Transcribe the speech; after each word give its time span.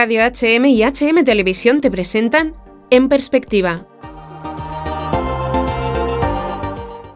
Radio 0.00 0.20
HM 0.22 0.64
y 0.66 0.84
HM 0.84 1.24
Televisión 1.24 1.80
te 1.80 1.90
presentan 1.90 2.54
En 2.88 3.08
Perspectiva. 3.08 3.84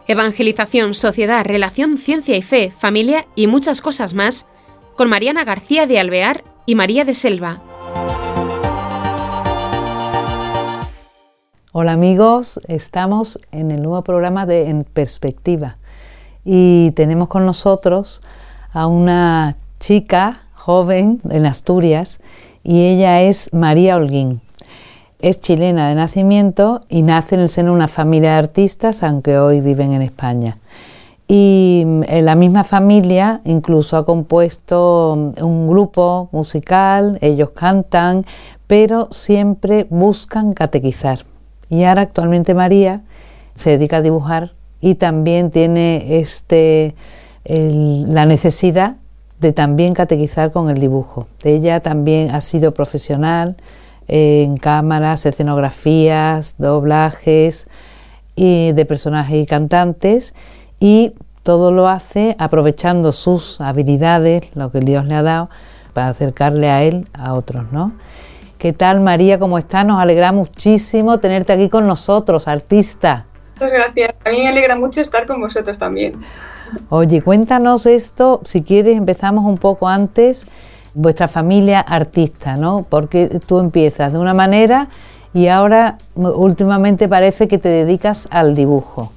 Evangelización, 0.09 0.95
sociedad, 0.95 1.45
relación, 1.45 1.97
ciencia 1.97 2.37
y 2.37 2.43
fe, 2.43 2.73
familia 2.73 3.29
y 3.37 3.47
muchas 3.47 3.83
cosas 3.83 4.15
más 4.15 4.47
con 4.97 5.09
Mariana 5.09 5.45
García 5.45 5.87
de 5.87 6.01
Alvear 6.01 6.43
y 6.67 6.75
María 6.75 7.05
de 7.05 7.15
Selva. 7.15 7.63
Hola 11.71 11.93
amigos, 11.93 12.59
estamos 12.67 13.39
en 13.53 13.71
el 13.71 13.81
nuevo 13.81 14.03
programa 14.03 14.45
de 14.45 14.69
En 14.69 14.83
Perspectiva 14.83 15.77
y 16.45 16.91
tenemos 16.97 17.29
con 17.29 17.47
nosotros 17.47 18.23
a 18.73 18.89
una 18.89 19.57
chica 19.79 20.49
joven 20.55 21.21
en 21.31 21.47
Asturias 21.47 22.19
y 22.65 22.87
ella 22.87 23.23
es 23.23 23.51
María 23.53 23.97
Holguín. 23.97 24.41
Es 25.21 25.41
chilena 25.41 25.89
de 25.89 25.95
nacimiento 25.95 26.81
y 26.89 27.03
nace 27.03 27.37
en 27.37 27.43
el 27.43 27.49
seno 27.49 27.71
de 27.71 27.77
una 27.77 27.89
familia 27.89 28.33
de 28.33 28.39
artistas, 28.39 29.03
aunque 29.03 29.39
hoy 29.39 29.61
viven 29.61 29.93
en 29.93 30.03
España. 30.03 30.59
Y 31.29 31.85
mm, 31.87 32.03
en 32.09 32.25
la 32.25 32.35
misma 32.35 32.65
familia 32.65 33.41
incluso 33.45 33.97
ha 33.97 34.05
compuesto 34.05 35.33
mm, 35.39 35.45
un 35.45 35.69
grupo 35.69 36.29
musical, 36.33 37.19
ellos 37.21 37.51
cantan, 37.51 38.27
pero 38.67 39.09
siempre 39.13 39.87
buscan 39.89 40.53
catequizar. 40.53 41.21
Y 41.69 41.85
ahora 41.85 42.03
actualmente 42.03 42.55
María 42.55 43.03
se 43.55 43.71
dedica 43.71 43.99
a 43.99 44.03
dibujar 44.03 44.53
y 44.81 44.97
también 44.97 45.51
tiene 45.51 46.19
este, 46.19 46.95
la 47.45 48.27
necesidad 48.27 48.97
de 49.43 49.53
también 49.53 49.93
catequizar 49.93 50.53
con 50.53 50.71
el 50.71 50.79
dibujo. 50.79 51.27
Ella 51.45 51.81
también 51.81 52.35
ha 52.35 52.41
sido 52.41 52.73
profesional 52.73 53.57
en 54.09 54.57
cámaras, 54.57 55.27
escenografías, 55.27 56.55
doblajes 56.57 57.69
de 58.37 58.87
personajes 58.89 59.43
y 59.43 59.47
cantantes 59.47 60.35
y 60.81 61.13
todo 61.43 61.73
lo 61.73 61.89
hace 61.89 62.35
aprovechando 62.39 63.13
sus 63.13 63.61
habilidades, 63.61 64.49
lo 64.55 64.71
que 64.71 64.81
Dios 64.81 65.05
le 65.05 65.17
ha 65.17 65.23
dado, 65.23 65.51
para 65.93 66.09
acercarle 66.09 66.71
a 66.71 66.83
él 66.85 67.07
a 67.13 67.35
otros, 67.35 67.71
¿no? 67.73 67.93
¿Qué 68.59 68.73
tal 68.73 69.01
María? 69.01 69.39
¿Cómo 69.41 69.59
estás? 69.59 69.85
Nos 69.85 70.01
alegra 70.01 70.31
muchísimo 70.31 71.19
tenerte 71.19 71.53
aquí 71.53 71.69
con 71.69 71.87
nosotros, 71.87 72.47
artista. 72.47 73.27
Muchas 73.55 73.73
gracias. 73.73 74.15
A 74.25 74.31
mí 74.31 74.41
me 74.41 74.49
alegra 74.49 74.77
mucho 74.77 75.01
estar 75.01 75.27
con 75.27 75.41
vosotros 75.41 75.77
también. 75.79 76.15
Oye, 76.89 77.23
cuéntanos 77.23 77.87
esto, 77.87 78.41
si 78.45 78.63
quieres 78.63 78.97
empezamos 78.97 79.45
un 79.45 79.59
poco 79.59 79.89
antes, 79.89 80.47
vuestra 80.95 81.29
familia 81.29 81.81
artista, 81.81 82.57
¿no? 82.57 82.85
Porque 82.89 83.41
tú 83.47 83.59
empiezas 83.59 84.13
de 84.13 84.19
una 84.19 84.35
manera 84.35 84.89
y 85.35 85.49
ahora 85.49 85.99
últimamente 86.15 87.09
parece 87.09 87.49
que 87.49 87.59
te 87.59 87.69
dedicas 87.69 88.29
al 88.31 88.55
dibujo. 88.55 89.13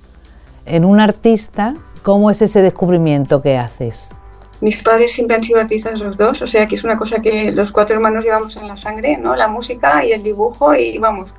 En 0.65 0.85
un 0.85 0.99
artista, 0.99 1.75
¿cómo 2.03 2.31
es 2.31 2.41
ese 2.41 2.61
descubrimiento 2.61 3.41
que 3.41 3.57
haces? 3.57 4.15
Mis 4.61 4.81
padres 4.81 5.13
siempre 5.13 5.35
han 5.35 5.43
sido 5.43 5.59
artistas 5.59 5.99
los 5.99 6.17
dos, 6.17 6.41
o 6.41 6.47
sea 6.47 6.65
que 6.65 6.75
es 6.75 6.83
una 6.83 6.97
cosa 6.97 7.21
que 7.21 7.51
los 7.51 7.71
cuatro 7.71 7.95
hermanos 7.95 8.23
llevamos 8.23 8.55
en 8.55 8.67
la 8.67 8.77
sangre, 8.77 9.17
¿no? 9.17 9.35
La 9.35 9.49
música 9.49 10.05
y 10.05 10.13
el 10.13 10.23
dibujo 10.23 10.73
y 10.73 10.97
vamos, 10.97 11.35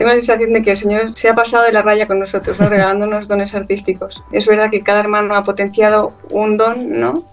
tengo 0.00 0.12
la 0.12 0.16
sensación 0.16 0.54
de 0.54 0.62
que 0.62 0.70
el 0.70 0.78
Señor 0.78 1.12
se 1.12 1.28
ha 1.28 1.34
pasado 1.34 1.64
de 1.64 1.72
la 1.72 1.82
raya 1.82 2.06
con 2.06 2.18
nosotros, 2.18 2.56
regalándonos 2.56 3.28
dones 3.28 3.54
artísticos. 3.54 4.24
Es 4.32 4.46
verdad 4.46 4.70
que 4.70 4.80
cada 4.80 5.00
hermano 5.00 5.34
ha 5.34 5.44
potenciado 5.44 6.14
un 6.30 6.56
don, 6.56 6.98
¿no? 6.98 7.24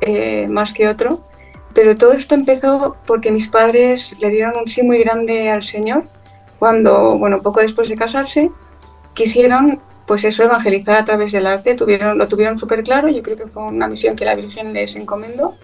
Eh, 0.00 0.46
más 0.48 0.72
que 0.72 0.88
otro, 0.88 1.22
pero 1.74 1.98
todo 1.98 2.12
esto 2.12 2.34
empezó 2.34 2.96
porque 3.06 3.30
mis 3.30 3.48
padres 3.48 4.16
le 4.20 4.30
dieron 4.30 4.56
un 4.56 4.66
sí 4.66 4.82
muy 4.82 5.00
grande 5.00 5.50
al 5.50 5.62
Señor 5.62 6.04
cuando, 6.58 7.18
bueno, 7.18 7.42
poco 7.42 7.60
después 7.60 7.90
de 7.90 7.96
casarse, 7.96 8.50
quisieron 9.12 9.82
pues 10.06 10.24
eso, 10.24 10.44
evangelizar 10.44 10.96
a 10.96 11.04
través 11.04 11.30
del 11.30 11.46
arte, 11.46 11.74
tuvieron, 11.74 12.16
lo 12.16 12.26
tuvieron 12.26 12.56
súper 12.56 12.84
claro, 12.84 13.10
yo 13.10 13.22
creo 13.22 13.36
que 13.36 13.48
fue 13.48 13.64
una 13.64 13.86
misión 13.86 14.16
que 14.16 14.24
la 14.24 14.34
Virgen 14.34 14.72
les 14.72 14.96
encomendó 14.96 15.56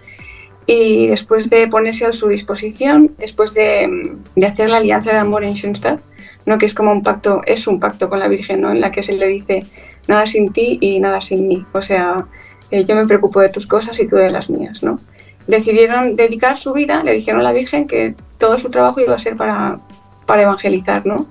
y 0.67 1.07
después 1.07 1.49
de 1.49 1.69
ponerse 1.69 2.05
a 2.05 2.13
su 2.13 2.29
disposición, 2.29 3.15
después 3.19 3.55
de, 3.55 4.15
de 4.37 4.47
hacer 4.47 4.69
la 4.69 4.77
alianza 4.77 5.11
de 5.11 5.17
amor 5.17 5.43
en 5.43 5.55
Schoenstatt, 5.55 6.01
¿no? 6.47 6.59
que 6.59 6.67
es 6.67 6.75
como 6.75 6.93
un 6.93 7.03
pacto, 7.03 7.43
es 7.47 7.67
un 7.67 7.81
pacto 7.81 8.09
con 8.09 8.19
la 8.19 8.29
Virgen, 8.29 8.61
¿no? 8.61 8.71
en 8.71 8.81
la 8.81 8.91
que 8.91 9.03
se 9.03 9.13
le 9.13 9.27
dice 9.27 9.65
nada 10.09 10.27
sin 10.27 10.53
ti 10.53 10.79
y 10.81 11.01
nada 11.01 11.21
sin 11.21 11.47
mí, 11.49 11.65
o 11.73 11.83
sea, 11.83 12.27
eh, 12.71 12.85
yo 12.85 12.95
me 12.95 13.07
preocupo 13.07 13.41
de 13.41 13.49
tus 13.49 13.67
cosas 13.67 13.99
y 14.01 14.07
tú 14.07 14.17
de 14.17 14.31
las 14.31 14.51
mías. 14.51 14.83
¿no? 14.83 14.99
Decidieron 15.47 16.17
dedicar 16.17 16.57
su 16.57 16.73
vida, 16.73 17.03
le 17.03 17.13
dijeron 17.13 17.41
a 17.41 17.45
la 17.45 17.53
Virgen 17.53 17.87
que 17.87 18.15
todo 18.39 18.59
su 18.59 18.71
trabajo 18.71 19.01
iba 19.01 19.15
a 19.15 19.19
ser 19.19 19.37
para, 19.37 19.81
para 20.27 20.43
evangelizar, 20.43 21.05
¿no? 21.07 21.27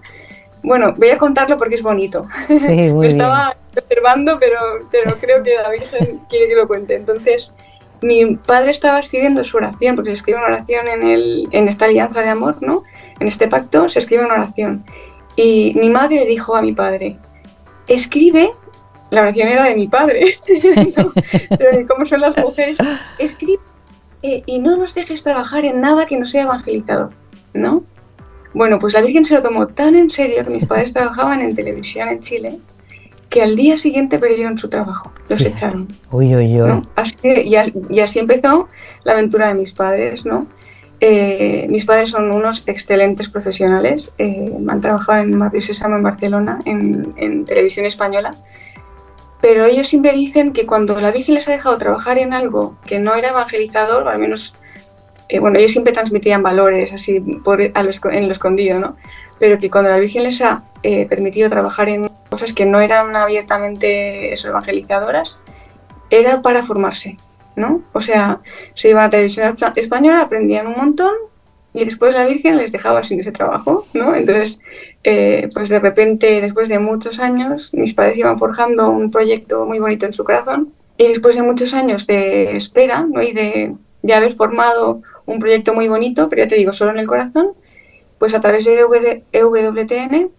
Bueno, 0.62 0.94
voy 0.98 1.10
a 1.10 1.18
contarlo 1.18 1.58
porque 1.58 1.76
es 1.76 1.82
bonito. 1.82 2.28
Sí, 2.48 2.90
muy 2.92 3.08
estaba 3.08 3.56
observando, 3.78 4.38
pero, 4.40 4.60
pero 4.92 5.18
creo 5.20 5.42
que 5.42 5.56
la 5.56 5.70
Virgen 5.70 6.20
quiere 6.30 6.50
que 6.50 6.56
lo 6.56 6.68
cuente. 6.68 6.96
Entonces, 6.96 7.56
mi 8.02 8.36
padre 8.36 8.72
estaba 8.72 9.00
escribiendo 9.00 9.44
su 9.44 9.58
oración, 9.58 9.96
porque 9.96 10.12
se 10.12 10.16
escribe 10.16 10.40
una 10.40 10.48
oración 10.48 10.88
en, 10.88 11.04
el, 11.04 11.48
en 11.52 11.68
esta 11.68 11.86
alianza 11.86 12.22
de 12.22 12.30
amor, 12.30 12.62
¿no? 12.62 12.84
En 13.20 13.28
este 13.28 13.48
pacto 13.48 13.90
se 13.90 14.00
escribe 14.00 14.26
una 14.26 14.36
oración. 14.36 14.84
Y 15.36 15.74
mi 15.76 15.90
madre 15.90 16.18
le 16.18 16.26
dijo 16.26 16.56
a 16.56 16.62
mi 16.62 16.74
padre, 16.74 17.18
escribe, 17.88 18.52
la 19.10 19.22
oración 19.22 19.48
era 19.48 19.66
de 19.66 19.76
mi 19.76 19.88
padre, 19.88 20.36
¿no? 20.98 21.12
¿cómo 21.88 22.06
son 22.06 22.22
las 22.22 22.38
mujeres? 22.38 22.78
Escribe 23.18 23.62
eh, 24.22 24.44
y 24.46 24.60
no 24.60 24.76
nos 24.76 24.94
dejes 24.94 25.24
trabajar 25.24 25.66
en 25.66 25.80
nada 25.80 26.06
que 26.06 26.18
no 26.18 26.26
sea 26.26 26.44
evangelizado, 26.44 27.12
¿no? 27.54 27.84
Bueno, 28.54 28.80
pues 28.80 28.94
la 28.94 29.02
Virgen 29.02 29.26
se 29.26 29.36
lo 29.36 29.42
tomó 29.42 29.68
tan 29.68 29.96
en 29.96 30.10
serio 30.10 30.44
que 30.44 30.50
mis 30.50 30.66
padres 30.66 30.92
trabajaban 30.92 31.42
en 31.42 31.56
televisión 31.56 32.10
en 32.10 32.20
Chile 32.20 32.60
que 33.30 33.44
al 33.44 33.56
día 33.56 33.78
siguiente 33.78 34.18
perdieron 34.20 34.58
su 34.58 34.70
trabajo, 34.70 35.12
los 35.30 35.42
echaron. 35.42 35.88
Uy, 36.12 36.36
uy, 36.36 36.62
uy. 36.62 36.82
Así, 36.96 37.16
y, 37.24 38.00
así 38.00 38.20
empezó 38.20 38.68
la 39.04 39.14
aventura 39.14 39.48
de 39.48 39.54
mis 39.54 39.74
padres, 39.74 40.26
¿no? 40.26 40.48
Eh, 41.00 41.68
mis 41.70 41.86
padres 41.86 42.10
son 42.10 42.32
unos 42.32 42.64
excelentes 42.68 43.30
profesionales, 43.30 44.12
eh, 44.18 44.52
han 44.68 44.82
trabajado 44.82 45.22
en 45.22 45.38
Madrid 45.38 45.62
Sésamo 45.62 45.96
en 45.96 46.04
Barcelona, 46.04 46.60
en, 46.66 47.14
en, 47.16 47.46
televisión 47.46 47.86
española, 47.86 48.36
pero 49.40 49.64
ellos 49.64 49.88
siempre 49.88 50.12
dicen 50.12 50.52
que 50.52 50.66
cuando 50.66 51.00
la 51.00 51.12
Virgen 51.12 51.36
les 51.36 51.48
ha 51.48 51.52
dejado 51.52 51.78
trabajar 51.78 52.18
en 52.18 52.34
algo 52.34 52.76
que 52.86 53.00
no 53.00 53.16
era 53.16 53.30
evangelizador, 53.30 54.08
o 54.08 54.10
al 54.10 54.20
menos 54.20 54.54
eh, 55.30 55.40
bueno, 55.40 55.60
ellos 55.60 55.72
siempre 55.72 55.94
transmitían 55.94 56.42
valores 56.42 56.92
así 56.92 57.20
por, 57.20 57.62
en 57.62 57.74
lo 57.84 58.32
escondido, 58.32 58.80
¿no? 58.80 58.98
Pero 59.38 59.60
que 59.60 59.70
cuando 59.70 59.92
la 59.92 60.00
Virgen 60.00 60.24
les 60.24 60.42
ha 60.42 60.64
eh, 60.82 61.06
permitido 61.06 61.50
trabajar 61.50 61.88
en 61.88 62.10
cosas 62.30 62.52
que 62.54 62.66
no 62.66 62.82
eran 62.82 63.16
abiertamente 63.16 64.34
evangelizadoras, 64.34 65.40
era 66.10 66.42
para 66.42 66.64
formarse, 66.64 67.20
¿no? 67.56 67.84
O 67.94 68.02
sea, 68.02 68.40
se 68.74 68.90
iban 68.90 69.06
a 69.06 69.10
televisión 69.12 69.56
española, 69.76 70.22
aprendían 70.22 70.66
un 70.66 70.76
montón 70.76 71.14
y 71.74 71.86
después 71.86 72.16
la 72.16 72.26
Virgen 72.26 72.58
les 72.58 72.72
dejaba 72.72 73.04
sin 73.04 73.20
ese 73.20 73.32
trabajo, 73.32 73.86
¿no? 73.94 74.16
Entonces, 74.16 74.60
eh, 75.04 75.48
pues 75.54 75.70
de 75.70 75.80
repente, 75.80 76.42
después 76.42 76.70
de 76.70 76.80
muchos 76.80 77.20
años, 77.20 77.72
mis 77.76 77.94
padres 77.94 78.18
iban 78.18 78.40
forjando 78.40 78.90
un 78.90 79.12
proyecto 79.12 79.68
muy 79.68 79.78
bonito 79.78 80.08
en 80.08 80.14
su 80.14 80.24
corazón 80.24 80.74
y 80.98 81.08
después 81.08 81.36
de 81.36 81.44
muchos 81.44 81.76
años 81.76 82.08
de 82.08 82.58
espera, 82.58 83.06
¿no? 83.08 83.22
Y 83.22 83.34
de, 83.34 83.76
de 84.02 84.14
haber 84.14 84.34
formado 84.34 85.04
un 85.30 85.40
proyecto 85.40 85.74
muy 85.74 85.88
bonito, 85.88 86.28
pero 86.30 86.44
ya 86.44 86.48
te 86.48 86.56
digo, 86.56 86.74
solo 86.74 86.92
en 86.92 87.00
el 87.00 87.08
corazón, 87.08 87.54
pues 88.18 88.34
a 88.34 88.40
través 88.40 88.66
de 88.66 89.24
EWTN, 89.32 90.32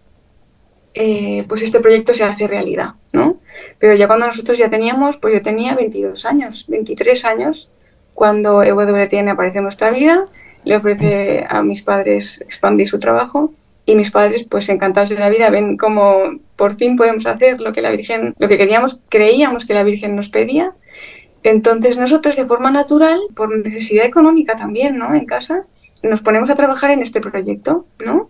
eh, 0.93 1.45
pues 1.47 1.61
este 1.61 1.79
proyecto 1.79 2.13
se 2.13 2.25
hace 2.25 2.47
realidad, 2.47 2.95
¿no? 3.13 3.39
Pero 3.79 3.95
ya 3.95 4.07
cuando 4.07 4.27
nosotros 4.27 4.57
ya 4.57 4.69
teníamos, 4.69 5.17
pues 5.17 5.33
yo 5.33 5.41
tenía 5.41 5.75
22 5.75 6.25
años, 6.25 6.65
23 6.67 7.25
años, 7.25 7.71
cuando 8.13 8.61
EWTN 8.61 9.29
aparece 9.29 9.59
en 9.59 9.63
nuestra 9.63 9.91
vida, 9.91 10.25
le 10.65 10.75
ofrece 10.75 11.45
a 11.49 11.63
mis 11.63 11.81
padres 11.81 12.41
expandir 12.41 12.87
su 12.87 12.99
trabajo 12.99 13.53
y 13.85 13.95
mis 13.95 14.11
padres 14.11 14.43
pues 14.43 14.69
encantados 14.69 15.09
de 15.09 15.17
la 15.17 15.29
vida 15.29 15.49
ven 15.49 15.77
como 15.77 16.39
por 16.55 16.75
fin 16.75 16.97
podemos 16.97 17.25
hacer 17.25 17.61
lo 17.61 17.71
que 17.71 17.81
la 17.81 17.91
Virgen, 17.91 18.35
lo 18.37 18.47
que 18.47 18.57
queríamos, 18.57 18.99
creíamos 19.09 19.65
que 19.65 19.73
la 19.73 19.83
Virgen 19.83 20.15
nos 20.15 20.29
pedía 20.29 20.73
entonces 21.43 21.97
nosotros 21.97 22.35
de 22.35 22.45
forma 22.45 22.71
natural, 22.71 23.19
por 23.35 23.55
necesidad 23.57 24.05
económica 24.05 24.55
también, 24.55 24.97
¿no? 24.97 25.13
En 25.13 25.25
casa, 25.25 25.65
nos 26.03 26.21
ponemos 26.21 26.49
a 26.49 26.55
trabajar 26.55 26.91
en 26.91 27.01
este 27.01 27.21
proyecto, 27.21 27.85
¿no? 27.99 28.29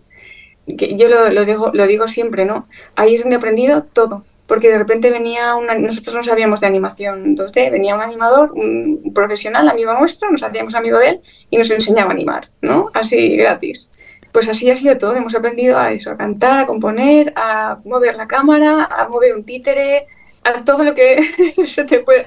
Yo 0.66 1.08
lo, 1.08 1.44
digo, 1.44 1.70
lo 1.72 1.86
digo 1.86 2.08
siempre, 2.08 2.44
¿no? 2.44 2.68
Ahí 2.94 3.14
es 3.14 3.22
donde 3.22 3.36
he 3.36 3.38
aprendido 3.38 3.82
todo, 3.82 4.24
porque 4.46 4.68
de 4.68 4.78
repente 4.78 5.10
venía 5.10 5.56
una, 5.56 5.74
nosotros 5.74 6.14
no 6.14 6.22
sabíamos 6.22 6.60
de 6.60 6.68
animación 6.68 7.36
2D, 7.36 7.70
venía 7.70 7.94
un 7.94 8.00
animador, 8.00 8.52
un 8.52 9.12
profesional, 9.14 9.68
amigo 9.68 9.92
nuestro, 9.94 10.30
nos 10.30 10.42
hacíamos 10.42 10.74
amigo 10.74 10.98
de 10.98 11.08
él 11.08 11.20
y 11.50 11.58
nos 11.58 11.70
enseñaba 11.70 12.10
a 12.10 12.14
animar, 12.14 12.50
¿no? 12.60 12.90
Así 12.94 13.36
gratis. 13.36 13.88
Pues 14.30 14.48
así 14.48 14.70
ha 14.70 14.76
sido 14.76 14.96
todo, 14.96 15.14
hemos 15.14 15.34
aprendido 15.34 15.76
a 15.78 15.90
eso, 15.92 16.10
a 16.10 16.16
cantar, 16.16 16.60
a 16.60 16.66
componer, 16.66 17.34
a 17.36 17.80
mover 17.84 18.16
la 18.16 18.26
cámara, 18.26 18.84
a 18.84 19.08
mover 19.08 19.34
un 19.34 19.44
títere, 19.44 20.06
a 20.44 20.64
todo 20.64 20.84
lo 20.84 20.94
que 20.94 21.20
se 21.66 21.84
te 21.84 22.00
puede 22.00 22.24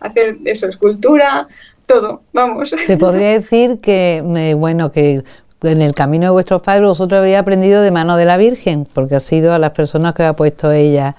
hacer 0.00 0.36
eso, 0.44 0.66
escultura, 0.66 1.48
todo, 1.86 2.22
vamos. 2.32 2.70
Se 2.70 2.96
podría 2.96 3.30
decir 3.32 3.80
que, 3.80 4.22
eh, 4.36 4.54
bueno, 4.54 4.90
que 4.90 5.22
en 5.62 5.82
el 5.82 5.94
camino 5.94 6.26
de 6.26 6.30
vuestros 6.30 6.62
padres 6.62 6.86
vosotros 6.86 7.18
habéis 7.18 7.36
aprendido 7.36 7.82
de 7.82 7.90
mano 7.90 8.16
de 8.16 8.24
la 8.24 8.36
Virgen, 8.36 8.86
porque 8.92 9.16
ha 9.16 9.20
sido 9.20 9.52
a 9.52 9.58
las 9.58 9.72
personas 9.72 10.14
que 10.14 10.22
ha 10.22 10.32
puesto 10.32 10.72
ella 10.72 11.16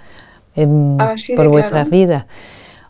por 1.35 1.47
vuestras 1.49 1.89
vidas. 1.89 2.25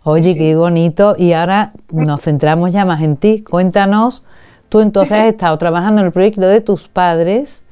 Oye, 0.04 0.36
qué 0.36 0.56
bonito. 0.56 1.16
Y 1.18 1.34
ahora 1.34 1.74
nos 1.92 2.22
centramos 2.22 2.72
ya 2.72 2.86
más 2.86 3.02
en 3.02 3.18
ti. 3.18 3.44
Cuéntanos, 3.44 4.24
tú 4.70 4.80
entonces 4.80 5.12
has 5.18 5.28
estado 5.28 5.58
trabajando 5.58 6.02
en 6.02 6.08
el 6.08 6.14
proyecto 6.14 6.42
de 6.42 6.62
tus 6.62 6.88
padres, 6.88 7.64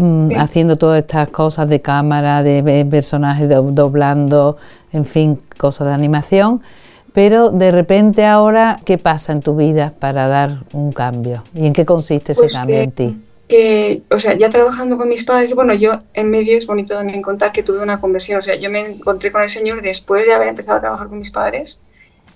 mm, 0.00 0.32
haciendo 0.38 0.76
todas 0.76 1.00
estas 1.00 1.28
cosas 1.28 1.68
de 1.68 1.80
cámara, 1.80 2.42
de 2.42 2.86
personajes 2.90 3.48
doblando, 3.48 4.56
en 4.92 5.04
fin, 5.04 5.40
cosas 5.56 5.88
de 5.88 5.94
animación. 5.94 6.62
Pero 7.12 7.50
de 7.50 7.70
repente 7.70 8.24
ahora, 8.24 8.76
¿qué 8.84 8.98
pasa 8.98 9.32
en 9.32 9.40
tu 9.40 9.56
vida 9.56 9.92
para 9.98 10.28
dar 10.28 10.60
un 10.72 10.92
cambio? 10.92 11.42
¿Y 11.54 11.66
en 11.66 11.72
qué 11.72 11.84
consiste 11.84 12.32
ese 12.32 12.42
pues 12.42 12.52
cambio 12.52 12.78
en 12.78 12.92
ti? 12.92 13.16
Que, 13.48 14.02
o 14.10 14.16
sea, 14.16 14.38
ya 14.38 14.48
trabajando 14.48 14.96
con 14.96 15.08
mis 15.08 15.24
padres, 15.24 15.52
bueno, 15.54 15.74
yo 15.74 16.02
en 16.14 16.30
medio 16.30 16.56
es 16.56 16.68
bonito 16.68 16.94
también 16.94 17.20
contar 17.20 17.50
que 17.50 17.64
tuve 17.64 17.80
una 17.80 18.00
conversión, 18.00 18.38
o 18.38 18.42
sea, 18.42 18.54
yo 18.54 18.70
me 18.70 18.80
encontré 18.80 19.32
con 19.32 19.42
el 19.42 19.48
Señor 19.48 19.82
después 19.82 20.24
de 20.24 20.34
haber 20.34 20.48
empezado 20.48 20.78
a 20.78 20.80
trabajar 20.80 21.08
con 21.08 21.18
mis 21.18 21.32
padres 21.32 21.80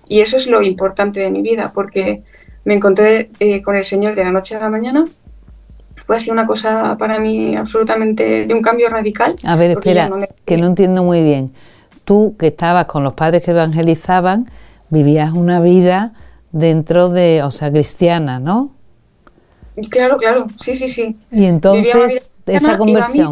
y 0.09 0.21
eso 0.21 0.37
es 0.37 0.49
lo 0.49 0.61
importante 0.63 1.21
de 1.21 1.31
mi 1.31 1.41
vida, 1.41 1.71
porque 1.73 2.23
me 2.65 2.75
encontré 2.75 3.31
eh, 3.39 3.63
con 3.63 3.77
el 3.77 3.85
Señor 3.85 4.17
de 4.17 4.25
la 4.25 4.33
noche 4.33 4.57
a 4.57 4.61
la 4.61 4.71
mañana. 4.71 5.05
Fue 6.05 6.17
así 6.17 6.31
una 6.31 6.47
cosa 6.47 6.97
para 6.99 7.19
mí 7.19 7.57
absolutamente 7.57 8.47
de 8.47 8.55
un 8.55 8.61
cambio 8.61 8.89
radical. 8.91 9.37
A 9.43 9.57
ver, 9.57 9.73
espera, 9.73 10.11
que 10.45 10.57
no 10.59 10.67
entiendo 10.67 11.03
muy 11.03 11.23
bien. 11.23 11.53
Tú 12.05 12.37
que 12.39 12.49
estabas 12.49 12.85
con 12.85 13.03
los 13.03 13.15
padres 13.15 13.43
que 13.43 13.53
evangelizaban, 13.53 14.47
vivías 14.91 15.33
una 15.33 15.61
vida 15.61 16.13
dentro 16.53 17.09
de, 17.09 17.43
o 17.43 17.51
sea, 17.51 17.71
cristiana, 17.71 18.39
¿no? 18.39 18.71
Claro, 19.91 20.19
claro, 20.19 20.47
sí, 20.61 20.77
sí, 20.77 20.89
sí. 20.89 21.17
Y 21.33 21.47
entonces 21.47 22.31
esa 22.47 22.77
conversión. 22.79 23.31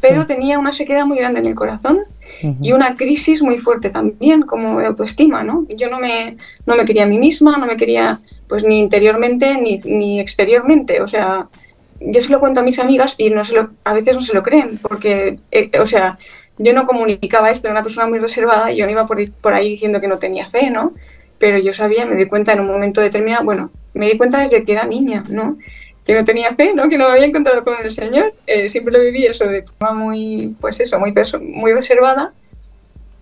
pero 0.00 0.24
tenía 0.24 0.58
una 0.58 0.72
sequedad 0.72 1.04
muy 1.04 1.18
grande 1.18 1.40
en 1.40 1.46
el 1.46 1.54
corazón 1.54 2.00
y 2.42 2.72
una 2.72 2.94
crisis 2.94 3.42
muy 3.42 3.58
fuerte 3.58 3.90
también, 3.90 4.42
como 4.42 4.78
de 4.80 4.86
autoestima, 4.86 5.42
¿no? 5.42 5.66
Yo 5.68 5.90
no 5.90 5.98
me, 5.98 6.36
no 6.66 6.76
me 6.76 6.84
quería 6.84 7.04
a 7.04 7.06
mí 7.06 7.18
misma, 7.18 7.56
no 7.56 7.66
me 7.66 7.76
quería, 7.76 8.20
pues 8.48 8.64
ni 8.64 8.78
interiormente 8.78 9.60
ni, 9.60 9.78
ni 9.84 10.20
exteriormente, 10.20 11.00
o 11.00 11.08
sea, 11.08 11.48
yo 12.00 12.22
se 12.22 12.30
lo 12.30 12.40
cuento 12.40 12.60
a 12.60 12.62
mis 12.62 12.78
amigas 12.78 13.14
y 13.18 13.30
no 13.30 13.44
se 13.44 13.54
lo, 13.54 13.70
a 13.84 13.94
veces 13.94 14.16
no 14.16 14.22
se 14.22 14.34
lo 14.34 14.42
creen, 14.42 14.78
porque, 14.78 15.36
eh, 15.50 15.70
o 15.80 15.86
sea, 15.86 16.18
yo 16.58 16.72
no 16.72 16.86
comunicaba 16.86 17.50
esto, 17.50 17.66
era 17.66 17.74
una 17.74 17.82
persona 17.82 18.06
muy 18.06 18.18
reservada 18.18 18.72
y 18.72 18.76
yo 18.76 18.86
no 18.86 18.92
iba 18.92 19.06
por, 19.06 19.18
por 19.32 19.54
ahí 19.54 19.70
diciendo 19.70 20.00
que 20.00 20.08
no 20.08 20.18
tenía 20.18 20.48
fe, 20.48 20.70
¿no? 20.70 20.92
Pero 21.38 21.58
yo 21.58 21.72
sabía, 21.72 22.06
me 22.06 22.16
di 22.16 22.26
cuenta 22.26 22.52
en 22.52 22.60
un 22.60 22.66
momento 22.66 23.00
determinado, 23.00 23.44
bueno, 23.44 23.70
me 23.92 24.08
di 24.08 24.16
cuenta 24.16 24.40
desde 24.40 24.64
que 24.64 24.72
era 24.72 24.86
niña, 24.86 25.24
¿no? 25.28 25.56
Que 26.06 26.14
no 26.14 26.24
tenía 26.24 26.54
fe, 26.54 26.72
¿no? 26.72 26.88
Que 26.88 26.96
no 26.96 27.06
me 27.06 27.14
había 27.14 27.26
encontrado 27.26 27.64
con 27.64 27.74
el 27.84 27.90
Señor. 27.90 28.32
Eh, 28.46 28.68
siempre 28.68 28.92
lo 28.92 29.00
viví 29.00 29.26
eso 29.26 29.44
de 29.44 29.62
forma 29.62 29.92
muy, 29.92 30.54
pues 30.60 30.78
eso, 30.80 30.98
muy, 31.00 31.12
muy 31.40 31.72
reservada. 31.72 32.32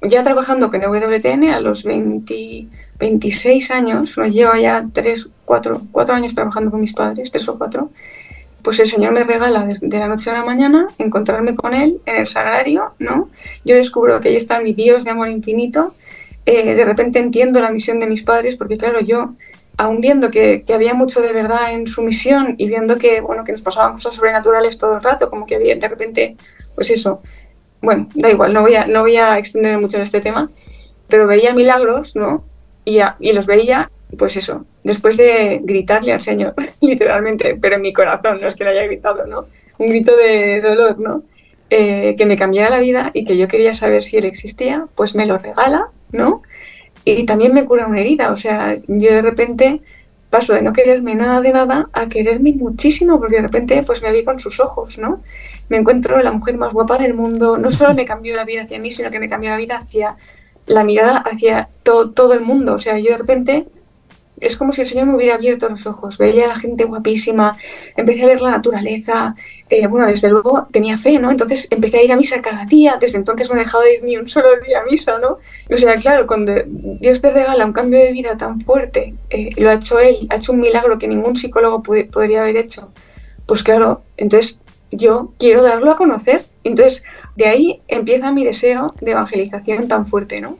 Ya 0.02 0.22
trabajando 0.22 0.70
con 0.70 0.80
WTN 0.80 1.44
a 1.50 1.60
los 1.60 1.82
20, 1.82 2.68
26 2.98 3.70
años, 3.70 4.16
nos 4.16 4.32
lleva 4.32 4.58
ya 4.58 4.86
3, 4.92 5.28
4, 5.44 5.82
4 5.90 6.14
años 6.14 6.34
trabajando 6.34 6.70
con 6.70 6.80
mis 6.80 6.92
padres, 6.92 7.30
3 7.30 7.48
o 7.48 7.58
4, 7.58 7.90
pues 8.62 8.78
el 8.80 8.86
Señor 8.88 9.12
me 9.12 9.24
regala 9.24 9.66
de, 9.66 9.98
la 9.98 10.08
noche 10.08 10.30
a 10.30 10.32
la 10.34 10.44
mañana 10.44 10.86
encontrarme 10.98 11.54
con 11.54 11.74
Él 11.74 12.00
en 12.06 12.16
el 12.16 12.26
sagrario, 12.26 12.94
¿no? 12.98 13.28
Yo 13.64 13.76
descubro 13.76 14.20
que 14.20 14.30
ahí 14.30 14.36
está 14.36 14.60
mi 14.60 14.72
Dios 14.72 15.04
de 15.04 15.10
amor 15.10 15.28
infinito, 15.28 15.94
eh, 16.46 16.74
de 16.74 16.84
repente 16.84 17.18
entiendo 17.18 17.60
la 17.60 17.70
misión 17.70 18.00
de 18.00 18.06
mis 18.06 18.22
padres, 18.22 18.56
porque 18.56 18.76
claro, 18.76 19.00
yo, 19.00 19.34
aún 19.76 20.00
viendo 20.00 20.30
que, 20.30 20.64
había 20.72 20.94
mucho 20.94 21.20
de 21.20 21.32
verdad 21.32 21.72
en 21.72 21.86
su 21.86 22.02
misión 22.02 22.54
y 22.58 22.68
viendo 22.68 22.96
que, 22.96 23.20
bueno, 23.20 23.44
que 23.44 23.52
nos 23.52 23.62
pasaban 23.62 23.94
cosas 23.94 24.14
sobrenaturales 24.14 24.78
todo 24.78 24.96
el 24.96 25.02
rato, 25.02 25.30
como 25.30 25.46
que 25.46 25.56
había 25.56 25.74
de 25.76 25.88
repente, 25.88 26.36
pues 26.74 26.90
eso, 26.90 27.22
bueno, 27.80 28.08
da 28.14 28.30
igual, 28.30 28.52
no 28.52 28.62
voy 28.62 28.74
a, 28.76 28.86
no 28.86 29.02
voy 29.02 29.16
a 29.16 29.38
extenderme 29.38 29.78
mucho 29.78 29.96
en 29.96 30.02
este 30.02 30.20
tema, 30.20 30.50
pero 31.08 31.26
veía 31.26 31.52
milagros, 31.52 32.16
¿no? 32.16 32.44
Y, 32.84 33.00
y 33.20 33.32
los 33.32 33.46
veía 33.46 33.90
pues 34.16 34.36
eso, 34.36 34.64
después 34.82 35.16
de 35.16 35.60
gritarle 35.62 36.12
al 36.12 36.20
Señor, 36.20 36.54
literalmente, 36.80 37.58
pero 37.60 37.76
en 37.76 37.82
mi 37.82 37.92
corazón, 37.92 38.38
no 38.40 38.48
es 38.48 38.54
que 38.54 38.64
le 38.64 38.70
haya 38.70 38.84
gritado, 38.84 39.26
¿no? 39.26 39.46
Un 39.78 39.88
grito 39.88 40.16
de 40.16 40.60
dolor, 40.60 41.00
¿no? 41.00 41.22
Eh, 41.70 42.14
que 42.16 42.26
me 42.26 42.36
cambiara 42.36 42.70
la 42.70 42.78
vida 42.78 43.10
y 43.14 43.24
que 43.24 43.36
yo 43.36 43.48
quería 43.48 43.74
saber 43.74 44.04
si 44.04 44.16
Él 44.16 44.24
existía, 44.24 44.86
pues 44.94 45.14
me 45.14 45.26
lo 45.26 45.38
regala, 45.38 45.88
¿no? 46.12 46.42
Y 47.04 47.24
también 47.24 47.52
me 47.52 47.64
cura 47.64 47.86
una 47.86 48.00
herida, 48.00 48.32
o 48.32 48.36
sea, 48.36 48.78
yo 48.86 49.10
de 49.10 49.22
repente 49.22 49.80
paso 50.30 50.54
de 50.54 50.62
no 50.62 50.72
quererme 50.72 51.14
nada 51.14 51.40
de 51.40 51.52
nada 51.52 51.88
a 51.92 52.08
quererme 52.08 52.52
muchísimo, 52.54 53.20
porque 53.20 53.36
de 53.36 53.42
repente 53.42 53.82
pues 53.84 54.02
me 54.02 54.10
vi 54.10 54.24
con 54.24 54.40
sus 54.40 54.58
ojos, 54.58 54.98
¿no? 54.98 55.22
Me 55.68 55.76
encuentro 55.76 56.20
la 56.22 56.32
mujer 56.32 56.56
más 56.56 56.72
guapa 56.72 56.98
del 56.98 57.14
mundo, 57.14 57.56
no 57.56 57.70
solo 57.70 57.94
me 57.94 58.04
cambió 58.04 58.34
la 58.34 58.44
vida 58.44 58.62
hacia 58.62 58.80
mí, 58.80 58.90
sino 58.90 59.10
que 59.10 59.20
me 59.20 59.28
cambió 59.28 59.50
la 59.50 59.56
vida 59.56 59.76
hacia 59.76 60.16
la 60.66 60.82
mirada 60.82 61.18
hacia 61.18 61.68
todo 61.82 62.32
el 62.32 62.40
mundo, 62.40 62.74
o 62.74 62.78
sea, 62.78 62.98
yo 62.98 63.12
de 63.12 63.18
repente 63.18 63.66
es 64.40 64.56
como 64.56 64.72
si 64.72 64.82
el 64.82 64.86
Señor 64.86 65.06
me 65.06 65.14
hubiera 65.14 65.34
abierto 65.34 65.68
los 65.68 65.86
ojos. 65.86 66.18
Veía 66.18 66.44
a 66.44 66.48
la 66.48 66.56
gente 66.56 66.84
guapísima, 66.84 67.56
empecé 67.96 68.22
a 68.22 68.26
ver 68.26 68.40
la 68.40 68.50
naturaleza. 68.50 69.34
Eh, 69.70 69.86
bueno, 69.86 70.06
desde 70.06 70.28
luego 70.28 70.66
tenía 70.70 70.98
fe, 70.98 71.18
¿no? 71.18 71.30
Entonces 71.30 71.66
empecé 71.70 71.98
a 71.98 72.02
ir 72.02 72.12
a 72.12 72.16
misa 72.16 72.42
cada 72.42 72.64
día. 72.64 72.98
Desde 73.00 73.18
entonces 73.18 73.48
no 73.48 73.56
he 73.56 73.60
dejado 73.60 73.84
de 73.84 73.94
ir 73.94 74.04
ni 74.04 74.16
un 74.16 74.28
solo 74.28 74.48
día 74.66 74.80
a 74.80 74.84
misa, 74.84 75.18
¿no? 75.18 75.38
O 75.72 75.78
sea, 75.78 75.94
claro, 75.96 76.26
cuando 76.26 76.54
Dios 76.66 77.20
te 77.20 77.30
regala 77.30 77.64
un 77.64 77.72
cambio 77.72 78.00
de 78.00 78.12
vida 78.12 78.36
tan 78.36 78.60
fuerte, 78.60 79.14
eh, 79.30 79.50
lo 79.56 79.70
ha 79.70 79.74
hecho 79.74 79.98
Él, 79.98 80.26
ha 80.30 80.36
hecho 80.36 80.52
un 80.52 80.60
milagro 80.60 80.98
que 80.98 81.08
ningún 81.08 81.36
psicólogo 81.36 81.82
podría 81.82 82.40
haber 82.40 82.56
hecho. 82.56 82.90
Pues 83.46 83.62
claro, 83.62 84.02
entonces 84.16 84.58
yo 84.90 85.32
quiero 85.38 85.62
darlo 85.62 85.90
a 85.90 85.96
conocer. 85.96 86.44
Entonces, 86.64 87.04
de 87.36 87.46
ahí 87.46 87.82
empieza 87.88 88.32
mi 88.32 88.44
deseo 88.44 88.94
de 89.00 89.12
evangelización 89.12 89.88
tan 89.88 90.06
fuerte, 90.06 90.40
¿no? 90.40 90.58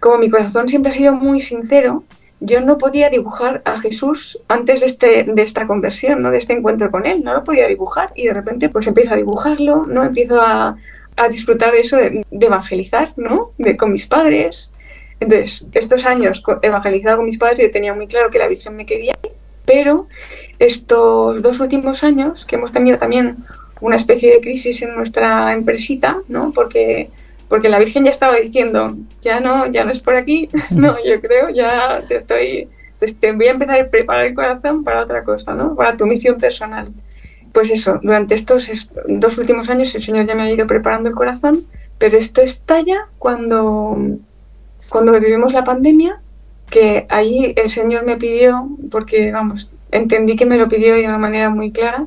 Como 0.00 0.18
mi 0.18 0.30
corazón 0.30 0.68
siempre 0.68 0.90
ha 0.90 0.94
sido 0.94 1.12
muy 1.12 1.40
sincero, 1.40 2.04
yo 2.40 2.60
no 2.62 2.78
podía 2.78 3.10
dibujar 3.10 3.60
a 3.64 3.78
Jesús 3.78 4.38
antes 4.48 4.80
de, 4.80 4.86
este, 4.86 5.24
de 5.24 5.42
esta 5.42 5.66
conversión, 5.66 6.22
¿no? 6.22 6.30
de 6.30 6.38
este 6.38 6.54
encuentro 6.54 6.90
con 6.90 7.06
él, 7.06 7.22
no 7.22 7.34
lo 7.34 7.44
podía 7.44 7.68
dibujar 7.68 8.12
y 8.14 8.26
de 8.26 8.34
repente 8.34 8.70
pues 8.70 8.86
empiezo 8.86 9.12
a 9.12 9.16
dibujarlo, 9.16 9.84
¿no? 9.86 10.02
empiezo 10.02 10.40
a, 10.40 10.76
a 11.16 11.28
disfrutar 11.28 11.72
de 11.72 11.80
eso, 11.80 11.96
de, 11.96 12.24
evangelizar 12.30 13.12
¿no? 13.16 13.52
de, 13.58 13.76
con 13.76 13.92
mis 13.92 14.06
padres. 14.06 14.70
Entonces, 15.20 15.66
estos 15.72 16.06
años 16.06 16.42
evangelizado 16.62 17.18
con 17.18 17.26
mis 17.26 17.36
padres, 17.36 17.60
yo 17.60 17.70
tenía 17.70 17.92
muy 17.92 18.06
claro 18.06 18.30
que 18.30 18.38
la 18.38 18.48
Virgen 18.48 18.74
me 18.74 18.86
quería, 18.86 19.14
pero 19.66 20.08
estos 20.58 21.42
dos 21.42 21.60
últimos 21.60 22.02
años, 22.02 22.46
que 22.46 22.56
hemos 22.56 22.72
tenido 22.72 22.96
también 22.96 23.36
una 23.82 23.96
especie 23.96 24.32
de 24.32 24.40
crisis 24.40 24.80
en 24.80 24.94
nuestra 24.94 25.52
empresita, 25.52 26.18
¿no? 26.28 26.52
porque 26.54 27.10
porque 27.50 27.68
la 27.68 27.80
Virgen 27.80 28.04
ya 28.04 28.12
estaba 28.12 28.36
diciendo, 28.36 28.96
ya 29.20 29.40
no, 29.40 29.66
ya 29.66 29.84
no 29.84 29.90
es 29.90 29.98
por 29.98 30.14
aquí, 30.14 30.48
no, 30.70 30.96
yo 31.04 31.20
creo, 31.20 31.50
ya 31.50 31.98
te 32.06 32.18
estoy, 32.18 32.68
te, 33.18 33.32
voy 33.32 33.48
a 33.48 33.50
empezar 33.50 33.80
a 33.80 33.88
preparar 33.88 34.26
el 34.26 34.34
corazón 34.34 34.84
para 34.84 35.02
otra 35.02 35.24
cosa, 35.24 35.52
¿no? 35.52 35.74
Para 35.74 35.96
tu 35.96 36.06
misión 36.06 36.38
personal. 36.38 36.88
Pues 37.52 37.70
eso, 37.70 37.98
durante 38.04 38.36
estos 38.36 38.70
dos 39.08 39.36
últimos 39.36 39.68
años 39.68 39.92
el 39.96 40.00
Señor 40.00 40.28
ya 40.28 40.36
me 40.36 40.42
ha 40.42 40.50
ido 40.52 40.68
preparando 40.68 41.08
el 41.08 41.16
corazón, 41.16 41.66
pero 41.98 42.16
esto 42.16 42.40
estalla 42.40 43.08
cuando, 43.18 43.98
cuando 44.88 45.12
vivimos 45.18 45.52
la 45.52 45.64
pandemia, 45.64 46.20
que 46.70 47.06
ahí 47.08 47.52
el 47.56 47.68
Señor 47.68 48.04
me 48.04 48.16
pidió, 48.16 48.68
porque 48.92 49.32
vamos, 49.32 49.72
entendí 49.90 50.36
que 50.36 50.46
me 50.46 50.56
lo 50.56 50.68
pidió 50.68 50.94
de 50.94 51.04
una 51.04 51.18
manera 51.18 51.50
muy 51.50 51.72
clara, 51.72 52.06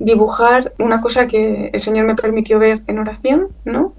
dibujar 0.00 0.72
una 0.78 1.00
cosa 1.00 1.28
que 1.28 1.70
el 1.72 1.80
Señor 1.80 2.06
me 2.06 2.16
permitió 2.16 2.58
ver 2.58 2.80
en 2.88 2.98
oración, 2.98 3.46
¿no? 3.64 3.94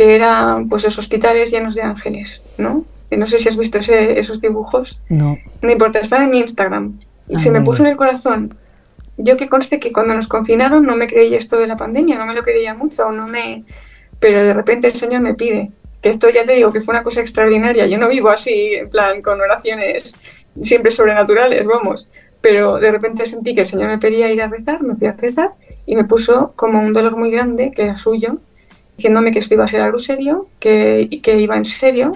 Que 0.00 0.14
eran 0.14 0.70
pues 0.70 0.84
los 0.84 0.98
hospitales 0.98 1.50
llenos 1.50 1.74
de 1.74 1.82
ángeles, 1.82 2.40
¿no? 2.56 2.86
no 3.10 3.26
sé 3.26 3.38
si 3.38 3.50
has 3.50 3.58
visto 3.58 3.76
esos 3.76 4.40
dibujos. 4.40 4.98
No. 5.10 5.36
No 5.60 5.70
importa, 5.70 5.98
están 5.98 6.22
en 6.22 6.30
mi 6.30 6.38
Instagram. 6.38 6.98
Ah, 7.34 7.38
Se 7.38 7.50
me 7.50 7.60
puso 7.60 7.82
en 7.82 7.90
el 7.90 7.98
corazón. 7.98 8.54
Yo 9.18 9.36
que 9.36 9.50
conste 9.50 9.78
que 9.78 9.92
cuando 9.92 10.14
nos 10.14 10.26
confinaron 10.26 10.86
no 10.86 10.96
me 10.96 11.06
creía 11.06 11.36
esto 11.36 11.58
de 11.58 11.66
la 11.66 11.76
pandemia, 11.76 12.16
no 12.16 12.24
me 12.24 12.32
lo 12.32 12.42
creía 12.42 12.72
mucho, 12.72 13.12
no 13.12 13.28
me... 13.28 13.64
Pero 14.20 14.42
de 14.42 14.54
repente 14.54 14.86
el 14.86 14.96
Señor 14.96 15.20
me 15.20 15.34
pide, 15.34 15.70
que 16.00 16.08
esto 16.08 16.30
ya 16.30 16.46
te 16.46 16.54
digo 16.54 16.72
que 16.72 16.80
fue 16.80 16.94
una 16.94 17.04
cosa 17.04 17.20
extraordinaria. 17.20 17.86
Yo 17.86 17.98
no 17.98 18.08
vivo 18.08 18.30
así, 18.30 18.72
en 18.72 18.88
plan, 18.88 19.20
con 19.20 19.38
oraciones 19.38 20.14
siempre 20.62 20.92
sobrenaturales, 20.92 21.66
vamos. 21.66 22.08
Pero 22.40 22.78
de 22.78 22.90
repente 22.90 23.26
sentí 23.26 23.54
que 23.54 23.60
el 23.60 23.66
Señor 23.66 23.88
me 23.88 23.98
pedía 23.98 24.32
ir 24.32 24.40
a 24.40 24.46
rezar, 24.48 24.82
me 24.82 24.96
fui 24.96 25.08
a 25.08 25.12
rezar 25.12 25.50
y 25.84 25.94
me 25.94 26.04
puso 26.04 26.54
como 26.56 26.80
un 26.80 26.94
dolor 26.94 27.18
muy 27.18 27.30
grande, 27.30 27.70
que 27.70 27.82
era 27.82 27.98
suyo, 27.98 28.38
diciéndome 29.00 29.32
que 29.32 29.38
esto 29.38 29.54
iba 29.54 29.64
a 29.64 29.68
ser 29.68 29.80
algo 29.80 29.98
serio, 29.98 30.46
que, 30.58 31.08
que 31.22 31.40
iba 31.40 31.56
en 31.56 31.64
serio 31.64 32.12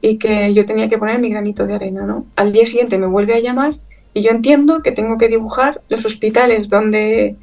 y 0.00 0.16
que 0.16 0.54
yo 0.54 0.64
tenía 0.64 0.88
que 0.88 0.96
poner 0.96 1.18
mi 1.18 1.28
granito 1.28 1.66
de 1.66 1.74
arena. 1.74 2.06
¿no? 2.06 2.24
Al 2.36 2.52
día 2.52 2.66
siguiente 2.66 2.98
me 2.98 3.08
vuelve 3.08 3.34
a 3.34 3.40
llamar 3.40 3.74
y 4.14 4.22
yo 4.22 4.30
entiendo 4.30 4.80
que 4.80 4.92
tengo 4.92 5.18
que 5.18 5.26
dibujar 5.26 5.82
los 5.88 6.04
hospitales 6.04 6.68
donde 6.68 7.34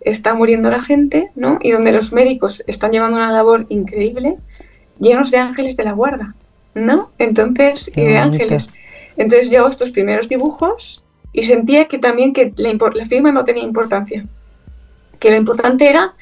está 0.00 0.32
muriendo 0.32 0.70
la 0.70 0.80
gente 0.80 1.30
¿no? 1.34 1.58
y 1.60 1.70
donde 1.72 1.92
los 1.92 2.14
médicos 2.14 2.64
están 2.66 2.92
llevando 2.92 3.18
una 3.18 3.30
labor 3.30 3.66
increíble, 3.68 4.36
llenos 4.98 5.30
de 5.30 5.36
ángeles 5.36 5.76
de 5.76 5.84
la 5.84 5.92
guarda. 5.92 6.34
¿no? 6.74 7.10
Entonces, 7.18 7.90
y 7.94 8.06
de 8.06 8.16
ángeles. 8.16 8.70
Entonces 9.18 9.50
yo 9.50 9.58
hago 9.58 9.68
estos 9.68 9.90
primeros 9.90 10.30
dibujos 10.30 11.02
y 11.34 11.42
sentía 11.42 11.88
que 11.88 11.98
también 11.98 12.32
que 12.32 12.54
la, 12.56 13.04
firma 13.04 13.32
no 13.32 13.44
tenía 13.44 13.64
importancia, 13.64 14.24
que 15.18 15.30
lo 15.30 15.36
importante 15.36 15.90
era 15.90 16.14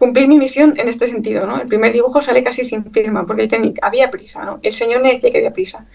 cumplir 0.00 0.28
mi 0.28 0.38
misión 0.38 0.74
en 0.78 0.88
este 0.88 1.06
sentido, 1.06 1.46
¿no? 1.46 1.60
El 1.60 1.68
primer 1.68 1.92
dibujo 1.92 2.22
sale 2.22 2.42
casi 2.42 2.64
sin 2.64 2.90
firma 2.90 3.26
porque 3.26 3.46
había 3.82 4.10
prisa, 4.10 4.46
¿no? 4.46 4.58
El 4.62 4.72
señor 4.72 5.02
me 5.02 5.12
decía 5.12 5.30
que 5.30 5.36
había 5.36 5.52
prisa. 5.52 5.86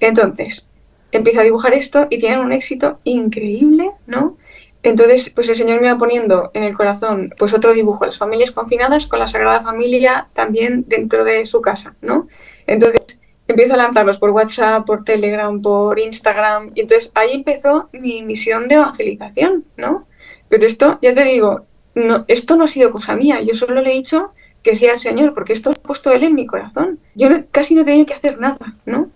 Entonces, 0.00 0.66
empiezo 1.12 1.40
a 1.40 1.44
dibujar 1.44 1.72
esto 1.72 2.06
y 2.10 2.18
tienen 2.18 2.40
un 2.40 2.52
éxito 2.52 3.00
increíble, 3.04 3.90
¿no? 4.06 4.36
Entonces, 4.82 5.30
pues 5.30 5.48
el 5.48 5.56
Señor 5.56 5.80
me 5.80 5.90
va 5.90 5.96
poniendo 5.96 6.50
en 6.52 6.62
el 6.62 6.76
corazón 6.76 7.32
pues 7.38 7.54
otro 7.54 7.72
dibujo, 7.72 8.04
las 8.04 8.18
familias 8.18 8.50
confinadas 8.50 9.06
con 9.06 9.18
la 9.18 9.26
Sagrada 9.26 9.62
Familia 9.62 10.28
también 10.34 10.84
dentro 10.86 11.24
de 11.24 11.46
su 11.46 11.62
casa, 11.62 11.96
¿no? 12.02 12.28
Entonces, 12.66 13.18
empiezo 13.48 13.74
a 13.74 13.78
lanzarlos 13.78 14.18
por 14.18 14.30
WhatsApp, 14.30 14.84
por 14.84 15.04
Telegram, 15.04 15.62
por 15.62 15.98
Instagram, 15.98 16.70
y 16.74 16.82
entonces 16.82 17.10
ahí 17.14 17.32
empezó 17.32 17.88
mi 17.92 18.22
misión 18.24 18.68
de 18.68 18.74
evangelización, 18.74 19.64
¿no? 19.78 20.06
Pero 20.50 20.66
esto, 20.66 20.98
ya 21.00 21.14
te 21.14 21.24
digo, 21.24 21.64
no, 21.94 22.24
esto 22.28 22.56
no 22.56 22.64
ha 22.64 22.68
sido 22.68 22.90
cosa 22.90 23.16
mía, 23.16 23.40
yo 23.42 23.54
solo 23.54 23.80
le 23.80 23.90
he 23.90 23.94
dicho 23.94 24.32
que 24.62 24.76
sea 24.76 24.94
el 24.94 24.98
Señor, 24.98 25.34
porque 25.34 25.52
esto 25.52 25.70
ha 25.70 25.74
puesto 25.74 26.10
Él 26.10 26.24
en 26.24 26.34
mi 26.34 26.46
corazón. 26.46 26.98
Yo 27.14 27.28
casi 27.50 27.74
no 27.74 27.84
tenía 27.84 28.06
que 28.06 28.14
hacer 28.14 28.40
nada, 28.40 28.76
¿no? 28.86 29.10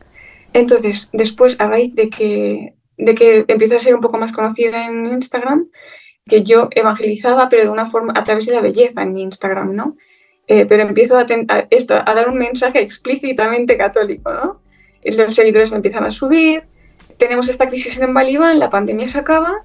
Entonces, 0.52 1.08
después, 1.12 1.56
a 1.58 1.66
raíz 1.66 1.94
de 1.94 2.10
que, 2.10 2.74
de 2.98 3.14
que 3.14 3.44
empiezo 3.48 3.76
a 3.76 3.80
ser 3.80 3.94
un 3.94 4.00
poco 4.00 4.18
más 4.18 4.32
conocida 4.32 4.86
en 4.86 5.06
Instagram, 5.06 5.68
que 6.26 6.42
yo 6.42 6.68
evangelizaba, 6.72 7.48
pero 7.48 7.62
de 7.62 7.70
una 7.70 7.86
forma, 7.86 8.12
a 8.14 8.24
través 8.24 8.44
de 8.46 8.52
la 8.52 8.60
belleza 8.60 9.02
en 9.02 9.14
mi 9.14 9.22
Instagram, 9.22 9.74
¿no? 9.74 9.96
Eh, 10.46 10.66
pero 10.66 10.82
empiezo 10.82 11.16
a, 11.16 11.22
a 11.22 12.14
dar 12.14 12.28
un 12.28 12.38
mensaje 12.38 12.80
explícitamente 12.80 13.76
católico, 13.78 14.32
¿no? 14.32 14.60
Los 15.02 15.34
seguidores 15.34 15.70
me 15.70 15.76
empiezan 15.76 16.04
a 16.04 16.10
subir, 16.10 16.64
tenemos 17.16 17.48
esta 17.48 17.68
crisis 17.68 17.98
en 17.98 18.12
Balibán, 18.12 18.58
la 18.58 18.70
pandemia 18.70 19.08
se 19.08 19.18
acaba, 19.18 19.64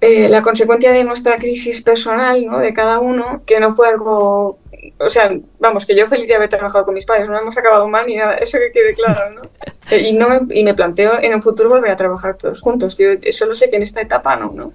eh, 0.00 0.28
la 0.28 0.42
consecuencia 0.42 0.92
de 0.92 1.02
nuestra 1.02 1.38
crisis 1.38 1.82
personal, 1.82 2.46
¿no? 2.46 2.58
De 2.58 2.72
cada 2.72 3.00
uno, 3.00 3.42
que 3.44 3.58
no 3.58 3.74
fue 3.74 3.88
algo, 3.88 4.58
o 4.98 5.08
sea, 5.08 5.36
vamos, 5.58 5.86
que 5.86 5.96
yo 5.96 6.06
feliz 6.08 6.28
de 6.28 6.36
haber 6.36 6.48
trabajado 6.48 6.84
con 6.84 6.94
mis 6.94 7.04
padres, 7.04 7.28
no 7.28 7.36
hemos 7.36 7.56
acabado 7.58 7.88
mal 7.88 8.06
ni 8.06 8.16
nada, 8.16 8.36
eso 8.36 8.58
que 8.58 8.70
quede 8.70 8.94
claro, 8.94 9.34
¿no? 9.34 9.42
Eh, 9.90 10.10
y, 10.10 10.12
no 10.12 10.28
me, 10.28 10.40
y 10.54 10.64
me 10.64 10.74
planteo 10.74 11.18
en 11.18 11.34
un 11.34 11.42
futuro 11.42 11.70
volver 11.70 11.90
a 11.90 11.96
trabajar 11.96 12.36
todos 12.36 12.60
juntos, 12.60 12.94
tío, 12.94 13.08
solo 13.30 13.54
sé 13.54 13.70
que 13.70 13.76
en 13.76 13.82
esta 13.82 14.02
etapa 14.02 14.36
no, 14.36 14.52
¿no? 14.52 14.74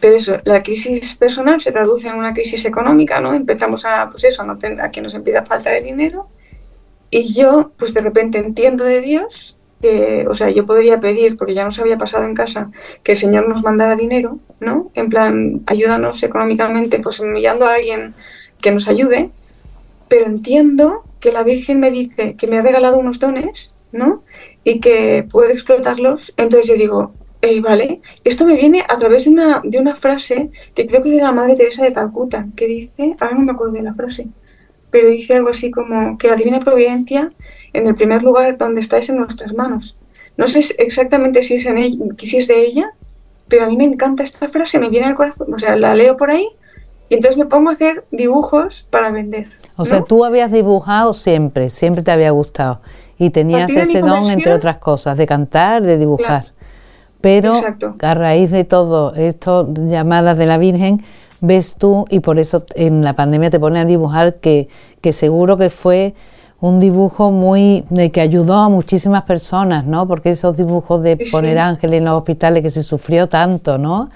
Pero 0.00 0.16
eso, 0.16 0.38
la 0.44 0.62
crisis 0.62 1.14
personal 1.14 1.60
se 1.60 1.72
traduce 1.72 2.08
en 2.08 2.14
una 2.14 2.32
crisis 2.32 2.64
económica, 2.64 3.20
¿no? 3.20 3.34
Empezamos 3.34 3.84
a, 3.84 4.08
pues 4.08 4.24
eso, 4.24 4.42
no 4.44 4.56
a 4.82 4.90
que 4.90 5.02
nos 5.02 5.14
empieza 5.14 5.40
a 5.40 5.44
faltar 5.44 5.74
el 5.74 5.84
dinero. 5.84 6.28
Y 7.10 7.34
yo, 7.34 7.72
pues 7.76 7.92
de 7.92 8.00
repente 8.00 8.38
entiendo 8.38 8.84
de 8.84 9.02
Dios 9.02 9.58
que, 9.80 10.26
o 10.28 10.34
sea, 10.34 10.50
yo 10.50 10.66
podría 10.66 11.00
pedir, 11.00 11.36
porque 11.36 11.54
ya 11.54 11.64
nos 11.64 11.78
había 11.78 11.98
pasado 11.98 12.24
en 12.24 12.34
casa, 12.34 12.70
que 13.02 13.12
el 13.12 13.18
Señor 13.18 13.48
nos 13.48 13.62
mandara 13.62 13.96
dinero, 13.96 14.38
¿no? 14.60 14.90
En 14.94 15.08
plan, 15.08 15.62
ayúdanos 15.66 16.22
económicamente, 16.22 17.00
pues 17.00 17.20
enviando 17.20 17.66
a 17.66 17.74
alguien 17.74 18.14
que 18.60 18.70
nos 18.70 18.88
ayude. 18.88 19.30
Pero 20.08 20.26
entiendo 20.26 21.04
que 21.20 21.32
la 21.32 21.42
Virgen 21.44 21.80
me 21.80 21.90
dice 21.90 22.34
que 22.36 22.46
me 22.46 22.58
ha 22.58 22.62
regalado 22.62 22.98
unos 22.98 23.18
dones, 23.20 23.74
¿no? 23.92 24.22
Y 24.64 24.80
que 24.80 25.26
puedo 25.30 25.50
explotarlos. 25.50 26.32
Entonces 26.36 26.68
yo 26.68 26.74
digo, 26.74 27.14
eh, 27.42 27.60
vale, 27.60 28.02
esto 28.24 28.44
me 28.44 28.56
viene 28.56 28.84
a 28.86 28.96
través 28.96 29.24
de 29.24 29.30
una, 29.30 29.62
de 29.64 29.78
una 29.78 29.96
frase 29.96 30.50
que 30.74 30.86
creo 30.86 31.02
que 31.02 31.08
es 31.08 31.14
de 31.16 31.22
la 31.22 31.32
Madre 31.32 31.56
Teresa 31.56 31.84
de 31.84 31.92
Calcuta, 31.92 32.46
que 32.54 32.66
dice, 32.66 33.16
ahora 33.18 33.34
no 33.34 33.42
me 33.42 33.52
acuerdo 33.52 33.74
de 33.74 33.82
la 33.82 33.94
frase, 33.94 34.28
pero 34.90 35.08
dice 35.08 35.34
algo 35.34 35.50
así 35.50 35.70
como 35.70 36.18
que 36.18 36.28
la 36.28 36.36
Divina 36.36 36.60
Providencia, 36.60 37.32
en 37.72 37.86
el 37.86 37.94
primer 37.94 38.22
lugar 38.22 38.58
donde 38.58 38.80
está 38.80 38.98
es 38.98 39.08
en 39.08 39.18
nuestras 39.18 39.54
manos. 39.54 39.96
No 40.36 40.46
sé 40.46 40.60
exactamente 40.78 41.42
si 41.42 41.54
es, 41.54 41.66
en 41.66 41.78
ella, 41.78 42.04
si 42.18 42.38
es 42.38 42.48
de 42.48 42.64
ella, 42.64 42.90
pero 43.48 43.64
a 43.64 43.68
mí 43.68 43.76
me 43.76 43.84
encanta 43.84 44.22
esta 44.22 44.48
frase, 44.48 44.78
me 44.78 44.88
viene 44.88 45.06
al 45.06 45.14
corazón, 45.14 45.52
o 45.52 45.58
sea, 45.58 45.76
la 45.76 45.94
leo 45.94 46.16
por 46.16 46.30
ahí 46.30 46.48
y 47.10 47.14
entonces 47.14 47.36
me 47.36 47.46
pongo 47.46 47.70
a 47.70 47.72
hacer 47.72 48.04
dibujos 48.12 48.86
para 48.88 49.10
vender. 49.10 49.48
O 49.76 49.84
sea, 49.84 50.02
tú 50.02 50.24
habías 50.24 50.52
dibujado 50.52 51.12
siempre, 51.12 51.68
siempre 51.68 52.04
te 52.04 52.12
había 52.12 52.30
gustado 52.30 52.80
y 53.18 53.30
tenías 53.30 53.70
ese 53.74 54.00
don, 54.00 54.30
entre 54.30 54.54
otras 54.54 54.78
cosas, 54.78 55.18
de 55.18 55.26
cantar, 55.26 55.82
de 55.82 55.98
dibujar. 55.98 56.52
Pero 57.20 57.60
a 58.00 58.14
raíz 58.14 58.52
de 58.52 58.64
todo 58.64 59.12
esto, 59.14 59.68
llamadas 59.74 60.38
de 60.38 60.46
la 60.46 60.56
Virgen, 60.56 61.02
ves 61.40 61.76
tú, 61.76 62.06
y 62.10 62.20
por 62.20 62.38
eso 62.38 62.64
en 62.74 63.02
la 63.02 63.14
pandemia 63.14 63.50
te 63.50 63.60
pone 63.60 63.80
a 63.80 63.84
dibujar, 63.84 64.34
que, 64.34 64.68
que 65.00 65.12
seguro 65.12 65.56
que 65.56 65.70
fue 65.70 66.14
un 66.60 66.78
dibujo 66.78 67.30
muy 67.30 67.84
que 68.12 68.20
ayudó 68.20 68.54
a 68.54 68.68
muchísimas 68.68 69.22
personas, 69.22 69.86
¿no? 69.86 70.06
Porque 70.06 70.30
esos 70.30 70.56
dibujos 70.56 71.02
de 71.02 71.16
poner 71.32 71.58
ángeles 71.58 71.98
en 71.98 72.04
los 72.04 72.18
hospitales 72.18 72.62
que 72.62 72.70
se 72.70 72.82
sufrió 72.82 73.28
tanto, 73.28 73.78
¿no? 73.78 74.10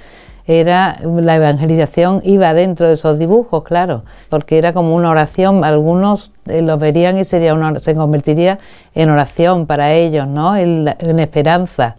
Era 0.46 0.98
la 1.02 1.36
evangelización 1.36 2.20
iba 2.22 2.52
dentro 2.52 2.86
de 2.86 2.92
esos 2.92 3.18
dibujos, 3.18 3.64
claro, 3.64 4.02
porque 4.28 4.58
era 4.58 4.74
como 4.74 4.94
una 4.94 5.08
oración. 5.08 5.64
Algunos 5.64 6.32
eh, 6.46 6.60
los 6.60 6.78
verían 6.78 7.16
y 7.16 7.24
sería 7.24 7.54
una, 7.54 7.78
se 7.78 7.94
convertiría 7.94 8.58
en 8.94 9.08
oración 9.08 9.64
para 9.64 9.94
ellos, 9.94 10.28
¿no? 10.28 10.54
en 10.54 11.18
esperanza. 11.18 11.96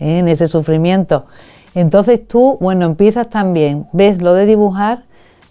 ¿eh? 0.00 0.18
en 0.18 0.28
ese 0.28 0.46
sufrimiento. 0.46 1.26
Entonces 1.76 2.26
tú, 2.26 2.56
bueno, 2.58 2.86
empiezas 2.86 3.28
también, 3.28 3.86
ves 3.92 4.22
lo 4.22 4.32
de 4.32 4.46
dibujar, 4.46 5.04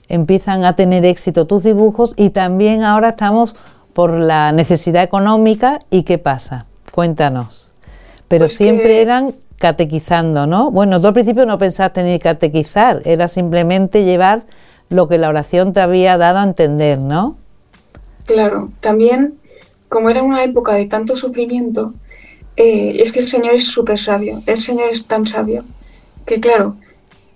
empiezan 0.10 0.66
a 0.66 0.76
tener 0.76 1.06
éxito 1.06 1.46
tus 1.46 1.62
dibujos 1.62 2.16
y 2.18 2.32
también 2.32 2.82
ahora 2.82 3.10
estamos 3.10 3.56
por 3.94 4.10
la 4.10 4.52
necesidad 4.52 5.04
económica 5.04 5.78
y 5.92 6.02
qué 6.02 6.18
pasa. 6.18 6.66
Cuéntanos. 6.92 7.74
Pero 8.28 8.46
pues 8.46 8.58
siempre 8.58 9.04
eran 9.04 9.36
catequizando, 9.60 10.48
¿no? 10.48 10.72
Bueno, 10.72 11.00
tú 11.00 11.06
al 11.06 11.14
principio 11.14 11.46
no 11.46 11.60
pensaste 11.60 12.02
ni 12.02 12.18
catequizar, 12.18 13.04
era 13.06 13.28
simplemente 13.28 14.04
llevar 14.04 14.46
lo 14.90 15.08
que 15.08 15.20
la 15.20 15.30
oración 15.30 15.74
te 15.74 15.80
había 15.80 16.18
dado 16.18 16.40
a 16.40 16.44
entender, 16.44 16.98
¿no? 16.98 17.38
Claro, 18.26 18.72
también 18.80 19.36
como 19.90 20.10
era 20.10 20.24
una 20.24 20.44
época 20.44 20.74
de 20.74 20.88
tanto 20.88 21.16
sufrimiento, 21.16 21.94
eh, 22.58 22.98
es 23.00 23.12
que 23.12 23.20
el 23.20 23.28
Señor 23.28 23.54
es 23.54 23.68
súper 23.68 24.00
sabio, 24.00 24.42
el 24.48 24.60
Señor 24.60 24.90
es 24.90 25.06
tan 25.06 25.28
sabio, 25.28 25.64
que 26.26 26.40
claro, 26.40 26.78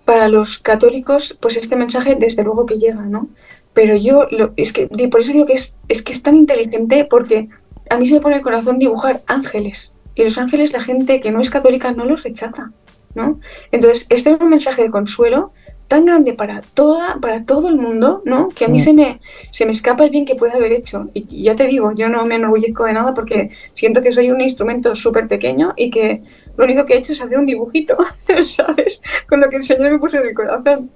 para 0.06 0.28
los 0.28 0.60
católicos, 0.60 1.38
pues 1.40 1.58
este 1.58 1.76
mensaje 1.76 2.16
desde 2.16 2.44
luego 2.44 2.66
que 2.66 2.78
llega, 2.78 3.04
¿no? 3.04 3.30
Pero 3.74 3.96
yo, 3.96 4.28
lo, 4.32 4.54
es 4.58 4.74
que, 4.74 4.88
por 4.88 5.22
eso 5.22 5.32
digo 5.32 5.46
que 5.46 5.54
es, 5.54 5.74
es 5.88 6.02
que 6.02 6.14
es 6.14 6.24
tan 6.24 6.36
inteligente, 6.36 7.06
porque 7.10 7.50
a 7.90 7.98
mí 7.98 8.06
se 8.06 8.16
me 8.16 8.22
pone 8.22 8.38
el 8.38 8.42
corazón 8.42 8.80
dibujar 8.80 9.22
ángeles, 9.28 9.94
y 10.16 10.24
los 10.24 10.38
ángeles 10.38 10.74
la 10.74 10.82
gente 10.82 11.20
que 11.20 11.32
no 11.32 11.40
es 11.40 11.50
católica 11.50 11.92
no 11.92 12.06
los 12.06 12.24
rechaza, 12.24 12.72
¿no? 13.16 13.40
Entonces, 13.72 14.06
este 14.10 14.32
es 14.32 14.42
un 14.42 14.50
mensaje 14.50 14.84
de 14.84 14.90
consuelo 14.90 15.54
tan 15.90 16.06
grande 16.06 16.34
para 16.34 16.62
toda, 16.62 17.18
para 17.20 17.46
todo 17.46 17.68
el 17.68 17.76
mundo, 17.76 18.22
¿no? 18.24 18.50
Que 18.50 18.66
a 18.66 18.68
mí 18.68 18.78
mm. 18.78 18.82
se 18.82 18.94
me, 18.94 19.20
se 19.52 19.66
me 19.66 19.72
escapa 19.72 20.04
el 20.04 20.12
bien 20.12 20.26
que 20.26 20.36
puede 20.36 20.54
haber 20.54 20.72
hecho. 20.72 21.10
Y 21.14 21.42
ya 21.42 21.56
te 21.56 21.66
digo, 21.66 21.94
yo 21.94 22.10
no 22.10 22.26
me 22.26 22.36
enorgullezco 22.36 22.86
de 22.86 22.94
nada 22.94 23.14
porque 23.14 23.50
siento 23.74 24.02
que 24.02 24.12
soy 24.12 24.30
un 24.30 24.40
instrumento 24.40 24.94
súper 24.94 25.28
pequeño 25.28 25.74
y 25.76 25.90
que 25.90 26.22
lo 26.60 26.66
único 26.66 26.84
que 26.86 26.94
he 26.94 26.98
hecho 26.98 27.14
es 27.14 27.22
hacer 27.22 27.38
un 27.38 27.46
dibujito, 27.46 27.98
¿sabes? 28.44 29.02
Con 29.30 29.40
lo 29.40 29.50
que 29.50 29.56
el 29.56 29.64
Señor 29.64 29.92
me 29.92 29.98
puso 29.98 30.18
en 30.18 30.28
el 30.28 30.34
corazón. 30.34 30.92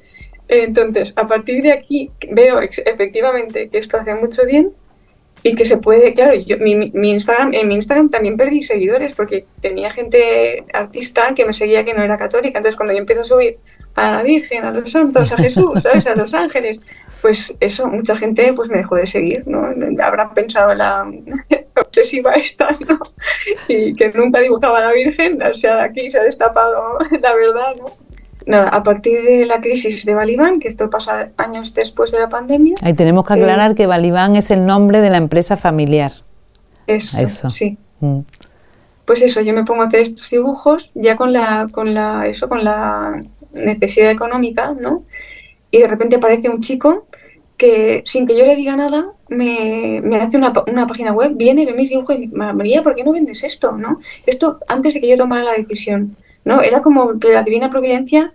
Entonces, 0.50 1.13
a 1.15 1.25
partir 1.25 1.63
de 1.63 1.72
aquí 1.72 2.12
veo 2.29 2.60
efectivamente 2.60 3.70
que 3.70 3.77
esto 3.77 3.96
hace 3.96 4.13
mucho 4.13 4.46
bien 4.46 4.74
y 5.41 5.55
que 5.55 5.63
se 5.63 5.77
puede, 5.77 6.12
claro, 6.12 6.36
yo, 6.36 6.58
mi, 6.58 6.75
mi, 6.75 7.12
Instagram, 7.12 7.53
en 7.53 7.70
mi 7.70 7.75
Instagram 7.75 8.10
también 8.10 8.36
perdí 8.36 8.62
seguidores 8.63 9.13
porque 9.13 9.46
tenía 9.62 9.89
gente 9.89 10.65
artista 10.74 11.34
que 11.34 11.46
me 11.46 11.53
seguía 11.53 11.86
que 11.86 11.93
no 11.93 12.03
era 12.03 12.17
católica. 12.17 12.58
Entonces, 12.58 12.75
cuando 12.75 12.91
yo 12.91 13.00
empiezo 13.00 13.22
a 13.22 13.25
subir 13.25 13.58
a 13.96 14.12
la 14.12 14.24
Virgen, 14.24 14.65
a 14.65 14.72
los 14.72 14.91
santos, 14.91 15.32
a 15.32 15.38
Jesús, 15.38 15.72
¿sabes? 15.82 16.05
A 16.08 16.15
los 16.15 16.34
ángeles, 16.34 16.82
pues 17.22 17.55
eso, 17.62 17.88
mucha 17.88 18.17
gente 18.17 18.51
pues 18.51 18.67
me 18.67 18.79
dejó 18.79 18.98
de 18.98 19.08
seguir, 19.08 19.48
¿no? 19.48 19.70
Habrán 20.03 20.34
pensado 20.34 20.74
la 20.74 21.10
obsesiva 21.93 22.33
esta, 22.33 22.69
¿no? 22.88 23.00
Y 23.67 23.93
que 23.93 24.09
nunca 24.09 24.39
dibujaba 24.39 24.79
a 24.79 24.81
la 24.81 24.91
Virgen, 24.91 25.41
o 25.41 25.53
sea, 25.53 25.83
aquí 25.83 26.09
se 26.12 26.19
ha 26.19 26.23
destapado 26.23 26.97
la 27.21 27.35
verdad, 27.35 27.75
¿no? 27.79 27.85
nada, 28.45 28.69
a 28.69 28.83
partir 28.83 29.23
de 29.23 29.45
la 29.45 29.62
crisis 29.62 30.05
de 30.05 30.13
Balibán, 30.13 30.59
que 30.59 30.67
esto 30.67 30.89
pasa 30.89 31.29
años 31.38 31.73
después 31.73 32.12
de 32.12 32.19
la 32.19 32.29
pandemia. 32.29 32.75
Ahí 32.81 32.93
tenemos 32.93 33.25
que 33.25 33.33
aclarar 33.33 33.71
eh, 33.71 33.75
que 33.75 33.88
Balibán 33.88 34.35
es 34.35 34.51
el 34.51 34.65
nombre 34.65 35.01
de 35.01 35.09
la 35.09 35.17
empresa 35.17 35.55
familiar. 35.55 36.12
Eso, 36.88 37.50
sí. 37.50 37.77
Mm. 38.01 38.19
Pues 39.05 39.21
eso, 39.21 39.41
yo 39.41 39.53
me 39.53 39.63
pongo 39.63 39.83
a 39.83 39.88
hacer 39.88 40.01
estos 40.01 40.29
dibujos 40.29 40.91
ya 40.93 41.15
con 41.15 41.31
la, 41.31 41.67
con 41.71 41.93
la, 41.93 42.27
eso, 42.27 42.50
con 42.50 42.63
la 42.63 43.21
necesidad 43.53 44.12
económica, 44.12 44.73
¿no? 44.77 45.03
Y 45.71 45.79
de 45.79 45.88
repente 45.88 46.17
aparece 46.17 46.50
un 46.50 46.62
chico 46.62 47.07
que 47.63 48.03
sin 48.05 48.27
que 48.27 48.38
yo 48.38 48.46
le 48.46 48.58
diga 48.58 48.75
nada 48.75 49.13
me, 49.29 50.01
me 50.03 50.17
hace 50.17 50.36
una, 50.36 50.51
una, 50.67 50.86
página 50.86 51.13
web, 51.13 51.32
viene, 51.36 51.65
ve 51.65 51.74
mis 51.74 51.89
dibujos 51.89 52.13
y 52.13 52.20
me 52.20 52.25
dice, 52.25 52.36
María, 52.36 52.84
¿por 52.84 52.93
qué 52.93 53.05
no 53.05 53.13
vendes 53.13 53.41
esto? 53.46 53.77
¿no? 53.77 54.01
Esto 54.25 54.60
antes 54.67 54.93
de 54.93 55.00
que 55.00 55.08
yo 55.08 55.15
tomara 55.15 55.46
la 55.46 55.53
decisión. 55.53 56.17
¿no? 56.43 56.62
Era 56.62 56.82
como 56.82 57.17
que 57.20 57.32
la 57.32 57.41
divina 57.41 57.70
providencia, 57.70 58.34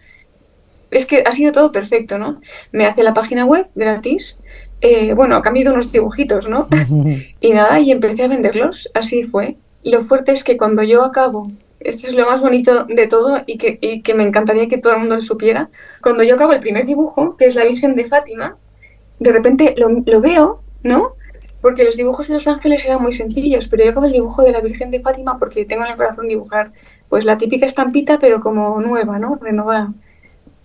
es 0.91 1.05
que 1.05 1.25
ha 1.27 1.33
sido 1.33 1.53
todo 1.53 1.71
perfecto, 1.73 2.19
¿no? 2.19 2.41
Me 2.73 2.87
hace 2.87 3.03
la 3.03 3.13
página 3.13 3.45
web 3.45 3.67
gratis, 3.75 4.39
eh, 4.81 5.13
bueno, 5.13 5.37
a 5.37 5.43
cambio 5.43 5.65
de 5.65 5.73
unos 5.73 5.93
dibujitos, 5.93 6.49
¿no? 6.49 6.67
y 7.43 7.51
nada, 7.51 7.79
y 7.81 7.91
empecé 7.91 8.25
a 8.25 8.29
venderlos, 8.29 8.91
así 8.95 9.25
fue. 9.25 9.59
Lo 9.85 10.03
fuerte 10.05 10.33
es 10.33 10.43
que 10.43 10.57
cuando 10.57 10.83
yo 10.83 11.05
acabo 11.05 11.51
esto 11.81 12.09
es 12.09 12.15
lo 12.15 12.27
más 12.27 12.41
bonito 12.41 12.87
de 12.87 13.07
todo 13.07 13.43
y 13.47 13.59
que, 13.59 13.79
y 13.81 14.01
que 14.01 14.15
me 14.15 14.25
encantaría 14.25 14.69
que 14.69 14.79
todo 14.79 14.95
el 14.95 15.01
mundo 15.01 15.17
lo 15.17 15.21
supiera. 15.21 15.69
Cuando 16.03 16.23
yo 16.23 16.35
acabo 16.35 16.55
el 16.55 16.61
primer 16.61 16.87
dibujo, 16.87 17.37
que 17.37 17.45
es 17.45 17.55
la 17.55 17.65
Virgen 17.65 17.95
de 17.95 18.07
Fátima, 18.07 18.57
de 19.19 19.33
repente 19.33 19.75
lo, 19.77 19.89
lo 19.89 20.21
veo, 20.21 20.61
¿no? 20.83 21.15
Porque 21.61 21.85
los 21.85 21.97
dibujos 21.97 22.29
de 22.29 22.35
los 22.35 22.47
ángeles 22.47 22.85
eran 22.85 23.03
muy 23.03 23.13
sencillos, 23.13 23.69
pero 23.69 23.85
yo 23.85 23.91
acabo 23.91 24.07
el 24.07 24.13
dibujo 24.13 24.43
de 24.43 24.53
la 24.53 24.61
Virgen 24.61 24.91
de 24.91 25.01
Fátima 25.01 25.39
porque 25.39 25.65
tengo 25.65 25.85
en 25.85 25.91
el 25.91 25.97
corazón 25.97 26.29
dibujar 26.29 26.73
pues 27.09 27.25
la 27.25 27.39
típica 27.39 27.67
estampita, 27.67 28.19
pero 28.21 28.41
como 28.41 28.81
nueva, 28.81 29.19
¿no? 29.19 29.39
Renovada. 29.41 29.93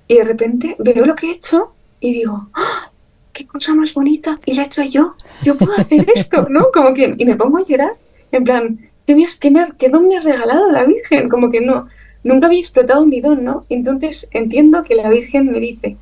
Y 0.07 0.17
de 0.17 0.24
repente 0.24 0.75
veo 0.79 1.05
lo 1.05 1.15
que 1.15 1.27
he 1.27 1.31
hecho 1.31 1.74
y 2.00 2.13
digo, 2.13 2.50
¡Ah! 2.53 2.91
qué 3.33 3.48
cosa 3.48 3.74
más 3.74 3.93
bonita, 3.93 4.36
y 4.45 4.53
la 4.53 4.63
he 4.63 4.65
hecho 4.65 4.83
yo, 4.83 5.15
yo 5.43 5.57
puedo 5.57 5.74
hacer 5.74 6.05
esto, 6.15 6.48
¿no? 6.50 6.67
Como 6.72 6.93
que, 6.93 7.13
y 7.17 7.25
me 7.25 7.36
pongo 7.36 7.57
a 7.57 7.63
llorar, 7.63 7.93
en 8.31 8.43
plan, 8.43 8.79
¿qué, 9.07 9.15
me 9.15 9.25
qué, 9.39 9.51
me, 9.51 9.67
qué 9.77 9.89
don 9.89 10.07
me 10.07 10.17
ha 10.17 10.22
regalado 10.22 10.72
la 10.72 10.86
Virgen? 10.86 11.27
Como 11.27 11.50
que 11.50 11.62
no, 11.62 11.88
nunca 12.24 12.48
había 12.48 12.60
explotado 12.60 13.01
un 13.01 13.10
bidón, 13.10 13.43
¿no? 13.43 13.65
Entonces 13.69 14.27
entiendo 14.31 14.83
que 14.83 14.95
la 14.95 15.10
Virgen 15.10 15.51
me 15.51 15.60
dice, 15.60 15.98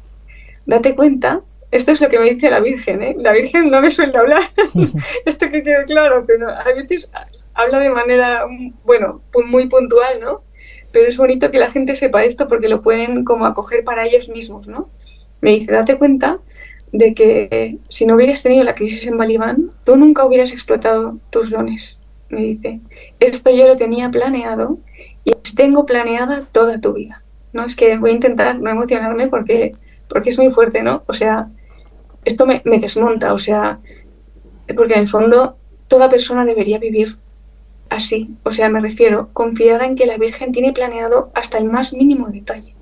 date 0.65 0.95
cuenta, 0.95 1.41
esto 1.71 1.91
es 1.91 2.01
lo 2.01 2.09
que 2.09 2.19
me 2.19 2.29
dice 2.29 2.49
la 2.49 2.59
Virgen, 2.59 3.01
¿eh? 3.01 3.15
La 3.17 3.31
Virgen 3.31 3.71
no 3.71 3.81
me 3.81 3.91
suele 3.91 4.17
hablar, 4.17 4.43
esto 5.25 5.49
que 5.49 5.63
quede 5.63 5.85
claro, 5.85 6.25
pero 6.27 6.49
a 6.49 6.63
veces 6.75 7.09
habla 7.53 7.79
de 7.79 7.89
manera, 7.89 8.45
bueno, 8.83 9.21
muy 9.45 9.67
puntual, 9.67 10.19
¿no? 10.19 10.41
Pero 10.91 11.07
es 11.07 11.17
bonito 11.17 11.51
que 11.51 11.59
la 11.59 11.69
gente 11.69 11.95
sepa 11.95 12.23
esto 12.23 12.47
porque 12.47 12.67
lo 12.67 12.81
pueden 12.81 13.23
como 13.23 13.45
acoger 13.45 13.83
para 13.83 14.05
ellos 14.05 14.29
mismos, 14.29 14.67
¿no? 14.67 14.89
Me 15.39 15.51
dice, 15.51 15.71
date 15.71 15.97
cuenta 15.97 16.39
de 16.91 17.13
que 17.13 17.77
si 17.89 18.05
no 18.05 18.15
hubieras 18.15 18.43
tenido 18.43 18.63
la 18.63 18.73
crisis 18.73 19.07
en 19.07 19.17
Balibán, 19.17 19.71
tú 19.85 19.95
nunca 19.95 20.25
hubieras 20.25 20.51
explotado 20.51 21.17
tus 21.29 21.51
dones. 21.51 21.99
Me 22.29 22.41
dice, 22.41 22.81
esto 23.19 23.49
yo 23.49 23.67
lo 23.67 23.75
tenía 23.75 24.09
planeado 24.09 24.77
y 25.23 25.33
tengo 25.55 25.85
planeada 25.85 26.41
toda 26.51 26.79
tu 26.79 26.93
vida. 26.93 27.23
No 27.53 27.65
es 27.65 27.75
que 27.75 27.97
voy 27.97 28.11
a 28.11 28.13
intentar 28.13 28.59
no 28.59 28.69
emocionarme 28.69 29.27
porque, 29.27 29.73
porque 30.07 30.29
es 30.29 30.37
muy 30.37 30.51
fuerte, 30.51 30.83
¿no? 30.83 31.03
O 31.07 31.13
sea, 31.13 31.49
esto 32.25 32.45
me, 32.45 32.61
me 32.65 32.79
desmonta, 32.79 33.33
o 33.33 33.39
sea, 33.39 33.79
porque 34.75 34.93
en 34.93 35.01
el 35.01 35.07
fondo 35.07 35.57
toda 35.87 36.09
persona 36.09 36.45
debería 36.45 36.79
vivir 36.79 37.17
así. 37.89 38.29
O 38.43 38.51
sea, 38.51 38.69
me 38.69 38.79
refiero, 38.79 39.29
confiada 39.33 39.85
en 39.85 39.95
que 39.95 40.05
la 40.05 40.17
Virgen 40.17 40.51
tiene 40.51 40.73
planeado 40.73 41.31
hasta 41.33 41.57
el 41.57 41.65
más 41.65 41.93
mínimo 41.93 42.27
detalle. 42.29 42.75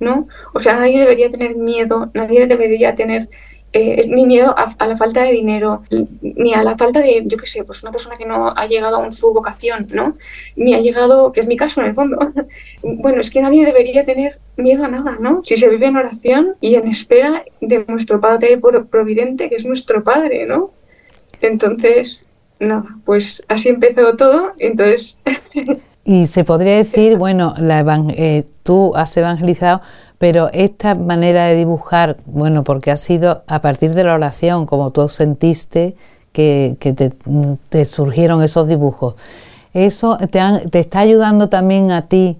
¿no? 0.00 0.28
O 0.52 0.60
sea, 0.60 0.74
nadie 0.74 1.00
debería 1.00 1.30
tener 1.30 1.56
miedo, 1.56 2.10
nadie 2.14 2.46
debería 2.46 2.94
tener 2.94 3.28
eh, 3.76 4.06
ni 4.08 4.24
miedo 4.24 4.54
a, 4.56 4.86
la 4.86 4.96
falta 4.96 5.24
de 5.24 5.32
dinero, 5.32 5.82
ni 6.22 6.54
a 6.54 6.62
la 6.62 6.78
falta 6.78 7.00
de, 7.00 7.24
yo 7.26 7.36
qué 7.36 7.46
sé, 7.46 7.64
pues 7.64 7.82
una 7.82 7.90
persona 7.90 8.16
que 8.16 8.24
no 8.24 8.54
ha 8.56 8.66
llegado 8.68 9.02
a 9.02 9.10
su 9.10 9.32
vocación, 9.32 9.88
¿no? 9.92 10.14
Ni 10.54 10.74
ha 10.74 10.78
llegado, 10.78 11.32
que 11.32 11.40
es 11.40 11.48
mi 11.48 11.56
caso 11.56 11.80
en 11.80 11.88
el 11.88 11.94
fondo. 11.96 12.16
bueno, 12.84 13.20
es 13.20 13.32
que 13.32 13.42
nadie 13.42 13.66
debería 13.66 14.04
tener 14.04 14.38
miedo 14.56 14.84
a 14.84 14.88
nada, 14.88 15.16
¿no? 15.18 15.42
Si 15.44 15.56
se 15.56 15.68
vive 15.68 15.86
en 15.86 15.96
oración 15.96 16.54
y 16.60 16.76
en 16.76 16.86
espera 16.86 17.42
de 17.60 17.84
nuestro 17.88 18.20
Padre 18.20 18.60
Providente, 18.88 19.48
que 19.48 19.56
es 19.56 19.66
nuestro 19.66 20.04
Padre, 20.04 20.46
¿no? 20.46 20.70
Entonces, 21.40 22.22
nada, 22.60 22.84
pues 23.04 23.42
así 23.48 23.70
empezó 23.70 24.14
todo, 24.14 24.52
entonces... 24.60 25.18
y 26.04 26.28
se 26.28 26.44
podría 26.44 26.76
decir, 26.76 27.16
bueno, 27.16 27.54
la 27.58 27.80
eh, 28.14 28.44
tú 28.62 28.94
has 28.94 29.16
evangelizado 29.16 29.80
pero 30.18 30.48
esta 30.52 30.94
manera 30.94 31.46
de 31.46 31.56
dibujar, 31.56 32.16
bueno, 32.26 32.64
porque 32.64 32.90
ha 32.90 32.96
sido 32.96 33.42
a 33.46 33.60
partir 33.60 33.94
de 33.94 34.04
la 34.04 34.14
oración, 34.14 34.66
como 34.66 34.90
tú 34.90 35.08
sentiste 35.08 35.96
que, 36.32 36.76
te, 37.68 37.84
surgieron 37.84 38.42
esos 38.42 38.68
dibujos, 38.68 39.14
eso 39.72 40.16
te, 40.30 40.78
está 40.78 41.00
ayudando 41.00 41.48
también 41.48 41.90
a 41.90 42.06
ti 42.08 42.38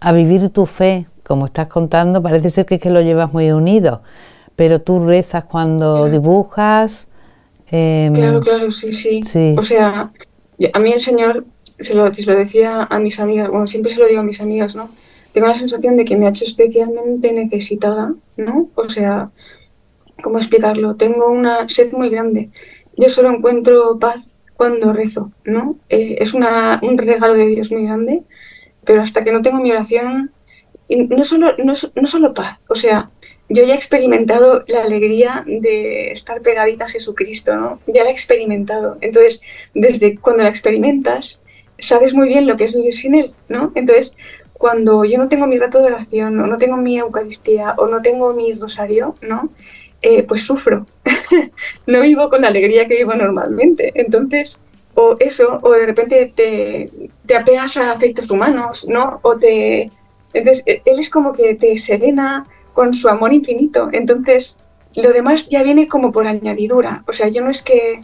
a 0.00 0.12
vivir 0.12 0.50
tu 0.50 0.66
fe, 0.66 1.06
como 1.24 1.46
estás 1.46 1.68
contando, 1.68 2.22
parece 2.22 2.50
ser 2.50 2.66
que, 2.66 2.78
que 2.78 2.90
lo 2.90 3.00
llevas 3.00 3.32
muy 3.32 3.50
unido, 3.50 4.02
pero 4.54 4.80
tú 4.80 5.04
rezas 5.06 5.44
cuando 5.44 6.08
dibujas. 6.08 7.08
Em, 7.70 8.14
claro, 8.14 8.40
claro, 8.40 8.70
sí, 8.70 8.92
sí, 8.92 9.54
O 9.58 9.62
sea, 9.62 10.12
a 10.72 10.78
mí 10.78 10.92
el 10.92 11.00
Señor, 11.00 11.44
se 11.78 11.94
lo, 11.94 12.12
se 12.12 12.22
lo 12.24 12.38
decía 12.38 12.86
a 12.88 12.98
mis 12.98 13.18
amigas, 13.20 13.48
bueno, 13.50 13.66
siempre 13.66 13.92
se 13.92 14.00
lo 14.00 14.06
digo 14.06 14.20
a 14.20 14.24
mis 14.24 14.40
amigas, 14.40 14.76
¿no? 14.76 14.88
Tengo 15.36 15.48
la 15.48 15.54
sensación 15.54 15.98
de 15.98 16.06
que 16.06 16.16
me 16.16 16.24
ha 16.24 16.30
hecho 16.30 16.46
especialmente 16.46 17.30
necesitada, 17.30 18.14
¿no? 18.38 18.70
O 18.74 18.88
sea, 18.88 19.32
¿cómo 20.22 20.38
explicarlo? 20.38 20.96
Tengo 20.96 21.28
una 21.28 21.68
sed 21.68 21.92
muy 21.92 22.08
grande. 22.08 22.48
Yo 22.96 23.10
solo 23.10 23.28
encuentro 23.28 23.98
paz 23.98 24.34
cuando 24.54 24.94
rezo, 24.94 25.32
¿no? 25.44 25.78
Eh, 25.90 26.16
es 26.20 26.32
un 26.32 26.42
regalo 26.96 27.34
de 27.34 27.48
Dios 27.48 27.70
muy 27.70 27.84
grande, 27.84 28.22
pero 28.82 29.02
hasta 29.02 29.22
que 29.24 29.30
no 29.30 29.42
tengo 29.42 29.60
mi 29.60 29.72
oración, 29.72 30.32
no 30.88 31.24
solo, 31.26 31.54
no, 31.58 31.74
no 31.94 32.08
solo 32.08 32.32
paz, 32.32 32.64
o 32.70 32.74
sea, 32.74 33.10
yo 33.50 33.62
ya 33.62 33.74
he 33.74 33.76
experimentado 33.76 34.64
la 34.68 34.84
alegría 34.84 35.44
de 35.46 36.12
estar 36.12 36.40
pegadita 36.40 36.86
a 36.86 36.88
Jesucristo, 36.88 37.56
¿no? 37.56 37.80
Ya 37.86 38.04
la 38.04 38.08
he 38.08 38.12
experimentado. 38.12 38.96
Entonces, 39.02 39.42
desde 39.74 40.16
cuando 40.16 40.44
la 40.44 40.48
experimentas, 40.48 41.42
sabes 41.78 42.14
muy 42.14 42.26
bien 42.26 42.46
lo 42.46 42.56
que 42.56 42.64
es 42.64 42.74
vivir 42.74 42.94
sin 42.94 43.14
Él, 43.14 43.32
¿no? 43.50 43.72
Entonces, 43.74 44.16
cuando 44.58 45.04
yo 45.04 45.18
no 45.18 45.28
tengo 45.28 45.46
mi 45.46 45.58
rato 45.58 45.80
de 45.80 45.86
oración, 45.86 46.38
o 46.40 46.46
no 46.46 46.58
tengo 46.58 46.76
mi 46.76 46.98
Eucaristía, 46.98 47.74
o 47.78 47.86
no 47.86 48.02
tengo 48.02 48.32
mi 48.32 48.54
rosario, 48.54 49.16
¿no? 49.20 49.50
Eh, 50.02 50.22
pues 50.22 50.42
sufro. 50.42 50.86
no 51.86 52.00
vivo 52.00 52.28
con 52.30 52.42
la 52.42 52.48
alegría 52.48 52.86
que 52.86 52.96
vivo 52.96 53.14
normalmente. 53.14 53.92
Entonces, 53.94 54.60
o 54.94 55.16
eso, 55.20 55.58
o 55.62 55.72
de 55.72 55.86
repente 55.86 56.32
te, 56.34 56.90
te 57.26 57.36
apegas 57.36 57.76
a 57.76 57.92
afectos 57.92 58.30
humanos, 58.30 58.86
¿no? 58.88 59.20
O 59.22 59.36
te. 59.36 59.90
Entonces, 60.32 60.64
e, 60.66 60.82
él 60.84 60.98
es 61.00 61.10
como 61.10 61.32
que 61.32 61.54
te 61.54 61.76
serena 61.78 62.46
con 62.72 62.94
su 62.94 63.08
amor 63.08 63.32
infinito. 63.32 63.88
Entonces, 63.92 64.56
lo 64.94 65.12
demás 65.12 65.48
ya 65.48 65.62
viene 65.62 65.88
como 65.88 66.12
por 66.12 66.26
añadidura. 66.26 67.04
O 67.06 67.12
sea, 67.12 67.28
yo 67.28 67.42
no 67.42 67.50
es 67.50 67.62
que 67.62 68.02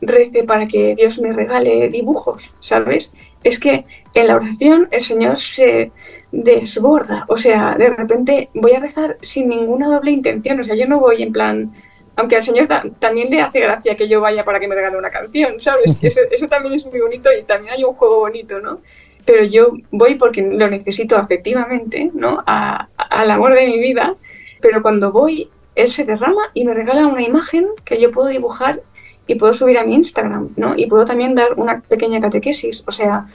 rece 0.00 0.44
para 0.44 0.68
que 0.68 0.94
Dios 0.94 1.18
me 1.18 1.32
regale 1.32 1.88
dibujos, 1.88 2.54
¿sabes? 2.60 3.10
Es 3.44 3.58
que 3.58 3.84
en 4.14 4.26
la 4.26 4.36
oración 4.36 4.88
el 4.90 5.02
Señor 5.02 5.36
se 5.36 5.92
desborda. 6.32 7.24
O 7.28 7.36
sea, 7.36 7.76
de 7.78 7.90
repente 7.90 8.50
voy 8.54 8.72
a 8.72 8.80
rezar 8.80 9.16
sin 9.20 9.48
ninguna 9.48 9.88
doble 9.88 10.10
intención. 10.10 10.60
O 10.60 10.64
sea, 10.64 10.74
yo 10.74 10.86
no 10.86 10.98
voy 11.00 11.22
en 11.22 11.32
plan, 11.32 11.72
aunque 12.16 12.36
al 12.36 12.42
Señor 12.42 12.68
también 12.98 13.30
le 13.30 13.40
hace 13.40 13.60
gracia 13.60 13.96
que 13.96 14.08
yo 14.08 14.20
vaya 14.20 14.44
para 14.44 14.60
que 14.60 14.68
me 14.68 14.74
regale 14.74 14.98
una 14.98 15.10
canción, 15.10 15.60
¿sabes? 15.60 15.98
Eso, 16.02 16.20
eso 16.30 16.48
también 16.48 16.74
es 16.74 16.86
muy 16.86 17.00
bonito 17.00 17.30
y 17.32 17.42
también 17.42 17.74
hay 17.74 17.84
un 17.84 17.94
juego 17.94 18.20
bonito, 18.20 18.60
¿no? 18.60 18.80
Pero 19.24 19.44
yo 19.44 19.72
voy 19.90 20.14
porque 20.14 20.42
lo 20.42 20.68
necesito 20.70 21.16
afectivamente, 21.16 22.10
¿no? 22.14 22.42
al 22.46 23.30
amor 23.30 23.54
de 23.54 23.66
mi 23.66 23.78
vida. 23.78 24.14
Pero 24.60 24.80
cuando 24.80 25.12
voy, 25.12 25.50
Él 25.74 25.90
se 25.90 26.04
derrama 26.04 26.50
y 26.54 26.64
me 26.64 26.72
regala 26.72 27.06
una 27.06 27.22
imagen 27.22 27.68
que 27.84 28.00
yo 28.00 28.10
puedo 28.10 28.28
dibujar 28.28 28.80
y 29.28 29.36
puedo 29.36 29.54
subir 29.54 29.78
a 29.78 29.84
mi 29.84 29.94
Instagram, 29.94 30.48
¿no? 30.56 30.74
Y 30.76 30.86
puedo 30.86 31.04
también 31.04 31.36
dar 31.36 31.54
una 31.56 31.80
pequeña 31.82 32.20
catequesis, 32.20 32.82
o 32.86 32.90
sea, 32.90 33.28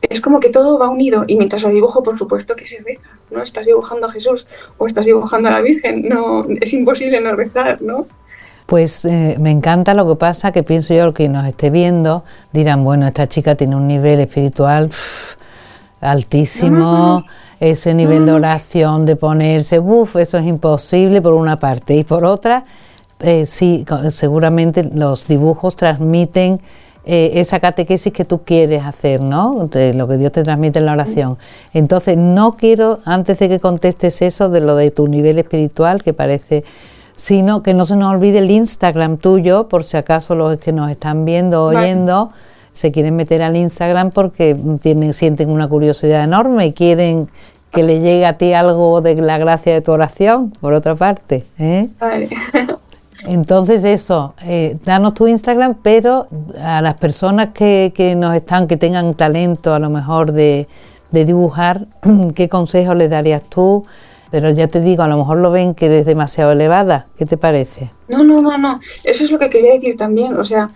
es 0.00 0.20
como 0.20 0.40
que 0.40 0.48
todo 0.48 0.78
va 0.78 0.88
unido 0.88 1.24
y 1.26 1.36
mientras 1.36 1.62
lo 1.62 1.68
dibujo, 1.68 2.02
por 2.02 2.18
supuesto 2.18 2.56
que 2.56 2.66
se 2.66 2.82
reza, 2.82 3.08
¿no? 3.30 3.42
Estás 3.42 3.66
dibujando 3.66 4.06
a 4.06 4.10
Jesús 4.10 4.46
o 4.78 4.86
estás 4.86 5.04
dibujando 5.04 5.48
a 5.48 5.52
la 5.52 5.60
Virgen, 5.60 6.08
no, 6.08 6.42
es 6.60 6.72
imposible 6.72 7.20
no 7.20 7.36
rezar, 7.36 7.80
¿no? 7.80 8.06
Pues 8.66 9.04
eh, 9.04 9.36
me 9.38 9.50
encanta 9.50 9.92
lo 9.92 10.08
que 10.08 10.16
pasa, 10.16 10.50
que 10.50 10.62
pienso 10.62 10.94
yo, 10.94 11.12
que 11.12 11.28
nos 11.28 11.46
esté 11.46 11.68
viendo, 11.68 12.24
dirán, 12.52 12.82
bueno, 12.82 13.06
esta 13.06 13.28
chica 13.28 13.54
tiene 13.54 13.76
un 13.76 13.86
nivel 13.86 14.20
espiritual 14.20 14.90
altísimo, 16.00 17.24
ese 17.60 17.92
nivel 17.94 18.24
de 18.24 18.32
oración, 18.32 19.04
de 19.04 19.16
ponerse, 19.16 19.78
uff, 19.78 20.16
eso 20.16 20.38
es 20.38 20.46
imposible 20.46 21.20
por 21.20 21.34
una 21.34 21.58
parte, 21.58 21.94
y 21.94 22.04
por 22.04 22.24
otra, 22.24 22.64
eh, 23.24 23.46
sí, 23.46 23.84
seguramente 24.10 24.84
los 24.92 25.26
dibujos 25.26 25.76
transmiten 25.76 26.60
eh, 27.06 27.32
esa 27.34 27.60
catequesis 27.60 28.12
que 28.12 28.24
tú 28.24 28.44
quieres 28.44 28.82
hacer, 28.84 29.20
¿no? 29.20 29.68
De 29.70 29.92
lo 29.92 30.08
que 30.08 30.16
Dios 30.16 30.32
te 30.32 30.42
transmite 30.42 30.78
en 30.78 30.86
la 30.86 30.92
oración. 30.92 31.36
Entonces, 31.74 32.16
no 32.16 32.56
quiero, 32.56 33.00
antes 33.04 33.38
de 33.38 33.48
que 33.50 33.60
contestes 33.60 34.22
eso 34.22 34.48
de 34.48 34.60
lo 34.60 34.74
de 34.76 34.90
tu 34.90 35.06
nivel 35.06 35.38
espiritual, 35.38 36.02
que 36.02 36.14
parece, 36.14 36.64
sino 37.14 37.62
que 37.62 37.74
no 37.74 37.84
se 37.84 37.96
nos 37.96 38.10
olvide 38.10 38.38
el 38.38 38.50
Instagram 38.50 39.18
tuyo, 39.18 39.68
por 39.68 39.84
si 39.84 39.98
acaso 39.98 40.34
los 40.34 40.56
que 40.58 40.72
nos 40.72 40.90
están 40.90 41.26
viendo, 41.26 41.66
oyendo, 41.66 42.30
se 42.72 42.90
quieren 42.90 43.16
meter 43.16 43.42
al 43.42 43.56
Instagram 43.56 44.10
porque 44.10 44.56
tienen, 44.80 45.12
sienten 45.12 45.50
una 45.50 45.68
curiosidad 45.68 46.24
enorme 46.24 46.66
y 46.66 46.72
quieren 46.72 47.28
que 47.70 47.82
le 47.82 48.00
llegue 48.00 48.24
a 48.24 48.38
ti 48.38 48.54
algo 48.54 49.02
de 49.02 49.16
la 49.16 49.36
gracia 49.36 49.74
de 49.74 49.82
tu 49.82 49.92
oración, 49.92 50.52
por 50.60 50.72
otra 50.72 50.94
parte. 50.94 51.44
¿eh? 51.58 51.88
Vale. 51.98 52.30
Entonces 53.22 53.84
eso, 53.84 54.34
eh, 54.42 54.76
danos 54.84 55.14
tu 55.14 55.26
Instagram, 55.26 55.76
pero 55.82 56.26
a 56.60 56.82
las 56.82 56.94
personas 56.94 57.50
que, 57.54 57.92
que, 57.94 58.14
nos 58.14 58.34
están, 58.34 58.66
que 58.66 58.76
tengan 58.76 59.14
talento 59.14 59.74
a 59.74 59.78
lo 59.78 59.90
mejor 59.90 60.32
de, 60.32 60.66
dibujar, 61.10 61.86
¿qué 62.34 62.48
consejos 62.48 62.96
les 62.96 63.10
darías 63.10 63.42
tú? 63.44 63.86
Pero 64.30 64.50
ya 64.50 64.66
te 64.66 64.80
digo, 64.80 65.04
a 65.04 65.08
lo 65.08 65.16
mejor 65.16 65.38
lo 65.38 65.52
ven 65.52 65.74
que 65.74 65.86
eres 65.86 66.06
demasiado 66.06 66.52
elevada. 66.52 67.06
¿Qué 67.16 67.24
te 67.24 67.36
parece? 67.36 67.92
No, 68.08 68.24
no, 68.24 68.40
no, 68.40 68.58
no. 68.58 68.80
Eso 69.04 69.24
es 69.24 69.30
lo 69.30 69.38
que 69.38 69.48
quería 69.48 69.74
decir 69.74 69.96
también. 69.96 70.36
O 70.36 70.42
sea, 70.42 70.70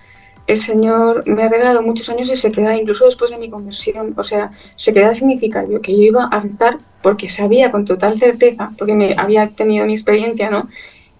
el 0.47 0.61
Señor 0.61 1.27
me 1.27 1.43
ha 1.43 1.49
regalado 1.49 1.83
muchos 1.83 2.09
años 2.09 2.29
de 2.29 2.37
sequedad, 2.37 2.75
incluso 2.75 3.05
después 3.05 3.33
de 3.33 3.39
mi 3.39 3.51
conversión. 3.51 4.15
O 4.17 4.23
sea, 4.23 4.53
sequedad 4.77 5.13
significa 5.15 5.65
que 5.83 5.93
yo 5.97 6.03
iba 6.03 6.25
a 6.25 6.39
rezar 6.39 6.79
porque 7.03 7.29
sabía 7.29 7.73
con 7.73 7.85
total 7.85 8.17
certeza, 8.17 8.71
porque 8.79 8.95
me 8.95 9.15
había 9.19 9.49
tenido 9.49 9.85
mi 9.87 9.93
experiencia, 9.95 10.51
¿no? 10.51 10.69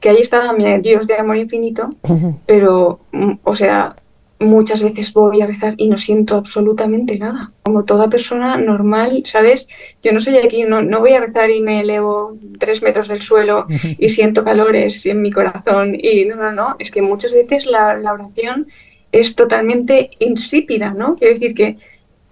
Que 0.01 0.11
ahí 0.11 0.19
estaba 0.21 0.53
mi 0.53 0.65
Dios 0.79 1.07
de 1.07 1.17
amor 1.17 1.37
infinito, 1.37 1.91
pero, 2.47 3.01
mm, 3.13 3.33
o 3.43 3.57
sea, 3.57 3.97
muchas 4.41 4.83
veces 4.83 5.13
voy 5.13 5.43
a 5.43 5.47
rezar 5.47 5.75
y 5.77 5.89
no 5.89 5.97
siento 5.97 6.37
absolutamente 6.37 7.19
nada. 7.19 7.53
Como 7.63 7.85
toda 7.85 8.09
persona 8.09 8.57
normal, 8.57 9.25
¿sabes? 9.27 9.67
Yo 10.03 10.13
no 10.13 10.21
soy 10.21 10.37
aquí, 10.37 10.65
no, 10.65 10.83
no 10.83 11.01
voy 11.01 11.15
a 11.15 11.21
rezar 11.21 11.51
y 11.51 11.61
me 11.61 11.81
elevo 11.81 12.37
tres 12.59 12.83
metros 12.83 13.09
del 13.09 13.21
suelo 13.21 13.67
y 13.99 14.09
siento 14.11 14.45
calores 14.45 15.05
en 15.07 15.21
mi 15.23 15.31
corazón. 15.31 15.97
Y 16.01 16.25
no, 16.25 16.37
no, 16.37 16.53
no, 16.53 16.77
es 16.79 16.91
que 16.91 17.03
muchas 17.03 17.33
veces 17.33 17.67
la, 17.67 17.97
la 17.97 18.13
oración 18.13 18.69
es 19.11 19.35
totalmente 19.35 20.11
insípida, 20.19 20.95
¿no? 20.95 21.17
Quiere 21.17 21.35
decir 21.35 21.55
que 21.55 21.79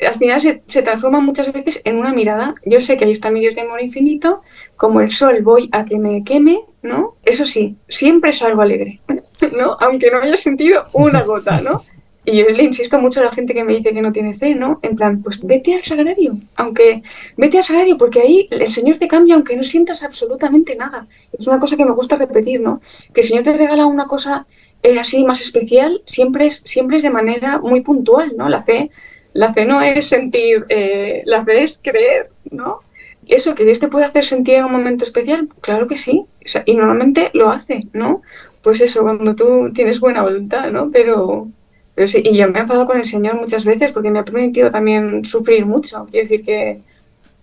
al 0.04 0.14
final 0.14 0.40
se, 0.66 0.82
transforma 0.82 1.20
muchas 1.20 1.52
veces 1.52 1.80
en 1.84 1.96
una 1.96 2.12
mirada. 2.12 2.54
Yo 2.64 2.80
sé 2.80 2.96
que 2.96 3.04
ahí 3.04 3.12
está 3.12 3.30
mi 3.30 3.40
Dios 3.40 3.54
de 3.54 3.62
amor 3.62 3.80
infinito, 3.80 4.42
como 4.76 5.00
el 5.00 5.08
sol 5.08 5.42
voy 5.42 5.68
a 5.72 5.84
que 5.84 5.98
me 5.98 6.22
queme, 6.24 6.60
¿no? 6.82 7.16
Eso 7.24 7.46
sí, 7.46 7.76
siempre 7.88 8.32
salgo 8.32 8.62
alegre, 8.62 9.00
¿no? 9.56 9.76
Aunque 9.80 10.10
no 10.10 10.20
haya 10.20 10.36
sentido 10.36 10.84
una 10.92 11.22
gota, 11.22 11.60
¿no? 11.60 11.80
Y 12.28 12.38
yo 12.38 12.48
le 12.48 12.64
insisto 12.64 12.98
mucho 12.98 13.20
a 13.20 13.24
la 13.24 13.30
gente 13.30 13.54
que 13.54 13.62
me 13.62 13.72
dice 13.76 13.94
que 13.94 14.02
no 14.02 14.10
tiene 14.10 14.34
fe, 14.34 14.56
¿no? 14.56 14.80
En 14.82 14.96
plan, 14.96 15.22
pues 15.22 15.40
vete 15.46 15.76
al 15.76 15.82
sagrario, 15.82 16.36
aunque 16.56 17.04
vete 17.36 17.58
al 17.58 17.64
sagrario, 17.64 17.96
porque 17.96 18.20
ahí 18.20 18.48
el 18.50 18.68
Señor 18.68 18.98
te 18.98 19.06
cambia 19.06 19.36
aunque 19.36 19.56
no 19.56 19.62
sientas 19.62 20.02
absolutamente 20.02 20.74
nada. 20.74 21.06
Es 21.32 21.46
una 21.46 21.60
cosa 21.60 21.76
que 21.76 21.84
me 21.84 21.92
gusta 21.92 22.16
repetir, 22.16 22.60
¿no? 22.60 22.80
Que 23.14 23.20
el 23.20 23.28
Señor 23.28 23.44
te 23.44 23.56
regala 23.56 23.86
una 23.86 24.08
cosa 24.08 24.44
eh, 24.82 24.98
así 24.98 25.24
más 25.24 25.40
especial, 25.40 26.02
siempre 26.04 26.48
es, 26.48 26.62
siempre 26.64 26.96
es 26.96 27.04
de 27.04 27.10
manera 27.10 27.60
muy 27.60 27.82
puntual, 27.82 28.32
¿no? 28.36 28.48
La 28.48 28.60
fe, 28.60 28.90
la 29.36 29.52
fe 29.52 29.64
no 29.66 29.80
es 29.82 30.06
sentir, 30.06 30.64
eh, 30.68 31.22
la 31.26 31.44
fe 31.44 31.62
es 31.62 31.78
creer, 31.82 32.30
¿no? 32.50 32.80
Eso 33.28 33.54
que 33.54 33.64
Dios 33.64 33.80
te 33.80 33.88
puede 33.88 34.06
hacer 34.06 34.24
sentir 34.24 34.56
en 34.56 34.64
un 34.64 34.72
momento 34.72 35.04
especial, 35.04 35.48
claro 35.60 35.86
que 35.86 35.96
sí, 35.96 36.26
y 36.64 36.74
normalmente 36.74 37.30
lo 37.34 37.50
hace, 37.50 37.88
¿no? 37.92 38.22
Pues 38.62 38.80
eso, 38.80 39.02
cuando 39.02 39.34
tú 39.34 39.72
tienes 39.74 40.00
buena 40.00 40.22
voluntad, 40.22 40.70
¿no? 40.70 40.90
Pero, 40.90 41.48
y 41.96 42.36
yo 42.36 42.50
me 42.50 42.58
he 42.58 42.62
enfadado 42.62 42.86
con 42.86 42.98
el 42.98 43.04
Señor 43.04 43.34
muchas 43.34 43.64
veces 43.64 43.92
porque 43.92 44.10
me 44.10 44.20
ha 44.20 44.24
permitido 44.24 44.70
también 44.70 45.24
sufrir 45.24 45.66
mucho. 45.66 46.06
Quiero 46.10 46.28
decir 46.28 46.44
que, 46.44 46.80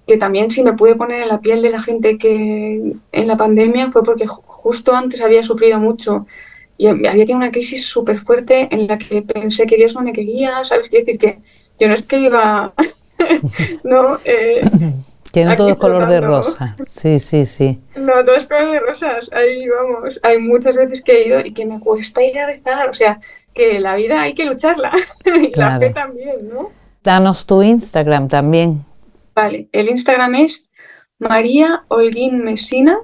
que 0.08 0.18
también 0.18 0.52
si 0.52 0.64
me 0.64 0.74
pude 0.74 0.96
poner 0.96 1.22
en 1.22 1.30
la 1.30 1.42
piel 1.42 1.62
de 1.62 1.70
la 1.70 1.82
gente 1.82 2.18
que 2.18 2.94
en 3.12 3.28
la 3.28 3.38
pandemia 3.38 3.92
fue 3.92 4.04
porque 4.04 4.26
justo 4.28 4.96
antes 4.96 5.22
había 5.22 5.44
sufrido 5.44 5.80
mucho 5.80 6.26
y 6.78 6.88
había 6.88 7.12
tenido 7.12 7.38
una 7.38 7.52
crisis 7.52 7.86
súper 7.86 8.20
fuerte 8.20 8.68
en 8.72 8.88
la 8.88 8.98
que 8.98 9.22
pensé 9.22 9.66
que 9.66 9.78
Dios 9.78 9.96
no 9.96 10.02
me 10.02 10.14
quería, 10.14 10.64
¿sabes? 10.66 10.90
Quiero 10.90 11.06
decir 11.06 11.20
que 11.20 11.40
yo 11.80 11.88
no 11.88 11.94
es 11.94 12.04
que 12.04 12.20
iba, 12.20 12.74
¿no? 13.84 14.20
Eh, 14.24 14.62
que 15.34 15.46
no 15.46 15.56
todo 15.56 15.70
es 15.70 15.76
color 15.76 16.08
de 16.08 16.22
rosa. 16.22 16.76
Sí, 16.86 17.20
sí, 17.20 17.46
sí. 17.46 17.82
No, 17.96 18.24
todo 18.24 18.36
es 18.36 18.46
color 18.46 18.72
de 18.72 18.80
rosas. 18.80 19.32
Ahí 19.34 19.68
vamos. 19.68 20.20
Hay 20.22 20.38
muchas 20.38 20.76
veces 20.76 21.02
que 21.02 21.14
he 21.14 21.28
ido 21.28 21.40
y 21.40 21.54
que 21.54 21.66
me 21.66 21.80
cuesta 21.80 22.24
ir 22.24 22.38
a 22.38 22.46
rezar. 22.46 22.90
O 22.90 22.94
sea, 22.94 23.20
que 23.54 23.80
la 23.80 23.96
vida 23.96 24.22
hay 24.22 24.34
que 24.34 24.46
lucharla. 24.46 24.92
y 25.26 25.58
la 25.58 25.80
fe 25.80 25.90
también, 25.90 26.50
¿no? 26.50 26.72
Danos 27.04 27.46
tu 27.46 27.64
Instagram 27.64 28.28
también. 28.28 28.86
Vale, 29.36 29.68
el 29.72 29.90
Instagram 29.90 30.36
es 30.36 30.70
María 31.18 31.84
Holguín 31.88 32.44
Mesina. 32.44 33.00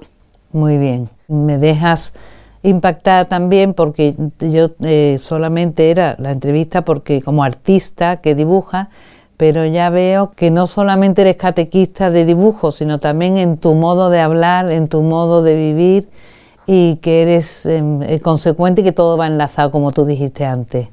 Muy 0.52 0.78
bien. 0.78 1.08
Me 1.26 1.58
dejas 1.58 2.14
impactada 2.62 3.26
también 3.26 3.74
porque 3.74 4.14
yo 4.38 4.70
eh, 4.82 5.16
solamente 5.18 5.90
era 5.90 6.16
la 6.18 6.32
entrevista 6.32 6.84
porque 6.84 7.22
como 7.22 7.42
artista 7.42 8.18
que 8.18 8.34
dibuja, 8.34 8.90
pero 9.36 9.64
ya 9.64 9.88
veo 9.88 10.32
que 10.32 10.50
no 10.50 10.66
solamente 10.66 11.22
eres 11.22 11.36
catequista 11.36 12.10
de 12.10 12.26
dibujo, 12.26 12.72
sino 12.72 12.98
también 12.98 13.38
en 13.38 13.56
tu 13.56 13.74
modo 13.74 14.10
de 14.10 14.20
hablar, 14.20 14.70
en 14.70 14.88
tu 14.88 15.02
modo 15.02 15.42
de 15.42 15.54
vivir 15.54 16.10
y 16.66 16.96
que 16.96 17.22
eres 17.22 17.64
em, 17.64 18.02
eh, 18.02 18.20
consecuente 18.20 18.82
y 18.82 18.84
que 18.84 18.92
todo 18.92 19.16
va 19.16 19.26
enlazado, 19.26 19.70
como 19.70 19.92
tú 19.92 20.04
dijiste 20.04 20.44
antes. 20.44 20.88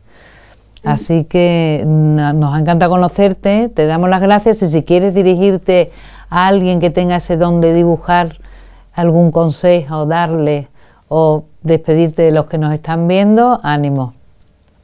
Así 0.83 1.25
que 1.25 1.83
nos 1.85 2.57
encanta 2.57 2.87
conocerte, 2.87 3.67
te 3.67 3.87
damos 3.87 4.09
las 4.09 4.21
gracias 4.21 4.61
y 4.61 4.69
si 4.69 4.83
quieres 4.83 5.13
dirigirte 5.13 5.91
a 6.29 6.47
alguien 6.47 6.79
que 6.79 6.89
tenga 6.89 7.17
ese 7.17 7.35
don 7.35 7.59
de 7.59 7.73
dibujar, 7.73 8.37
algún 8.93 9.31
consejo, 9.31 10.05
darle 10.05 10.69
o 11.07 11.45
despedirte 11.61 12.21
de 12.21 12.31
los 12.31 12.47
que 12.47 12.57
nos 12.57 12.73
están 12.73 13.07
viendo, 13.07 13.59
ánimo. 13.63 14.13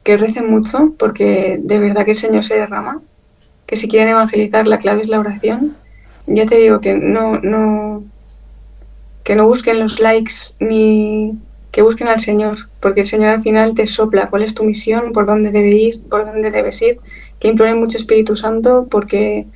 Que 0.02 0.16
recen 0.16 0.50
mucho 0.50 0.92
porque 0.98 1.58
de 1.62 1.78
verdad 1.78 2.04
que 2.04 2.12
el 2.12 2.16
Señor 2.16 2.44
se 2.44 2.54
derrama, 2.54 3.00
que 3.66 3.76
si 3.76 3.88
quieren 3.88 4.08
evangelizar 4.08 4.66
la 4.66 4.78
clave 4.78 5.02
es 5.02 5.08
la 5.08 5.20
oración. 5.20 5.76
Ya 6.26 6.46
te 6.46 6.56
digo 6.56 6.80
que 6.80 6.94
no, 6.94 7.38
no, 7.40 8.02
que 9.22 9.34
no 9.34 9.46
busquen 9.46 9.78
los 9.78 10.00
likes 10.00 10.34
ni 10.60 11.38
que 11.70 11.82
busquen 11.82 12.06
al 12.06 12.20
Señor, 12.20 12.68
porque 12.78 13.00
el 13.00 13.06
Señor 13.08 13.30
al 13.30 13.42
final 13.42 13.74
te 13.74 13.86
sopla 13.88 14.30
cuál 14.30 14.44
es 14.44 14.54
tu 14.54 14.62
misión, 14.62 15.12
por 15.12 15.26
dónde 15.26 15.50
debes 15.50 15.74
ir, 15.74 16.02
por 16.08 16.24
dónde 16.24 16.52
debes 16.52 16.80
ir, 16.80 17.00
que 17.40 17.48
imploren 17.48 17.80
mucho 17.80 17.98
Espíritu 17.98 18.36
Santo 18.36 18.86
porque 18.88 19.46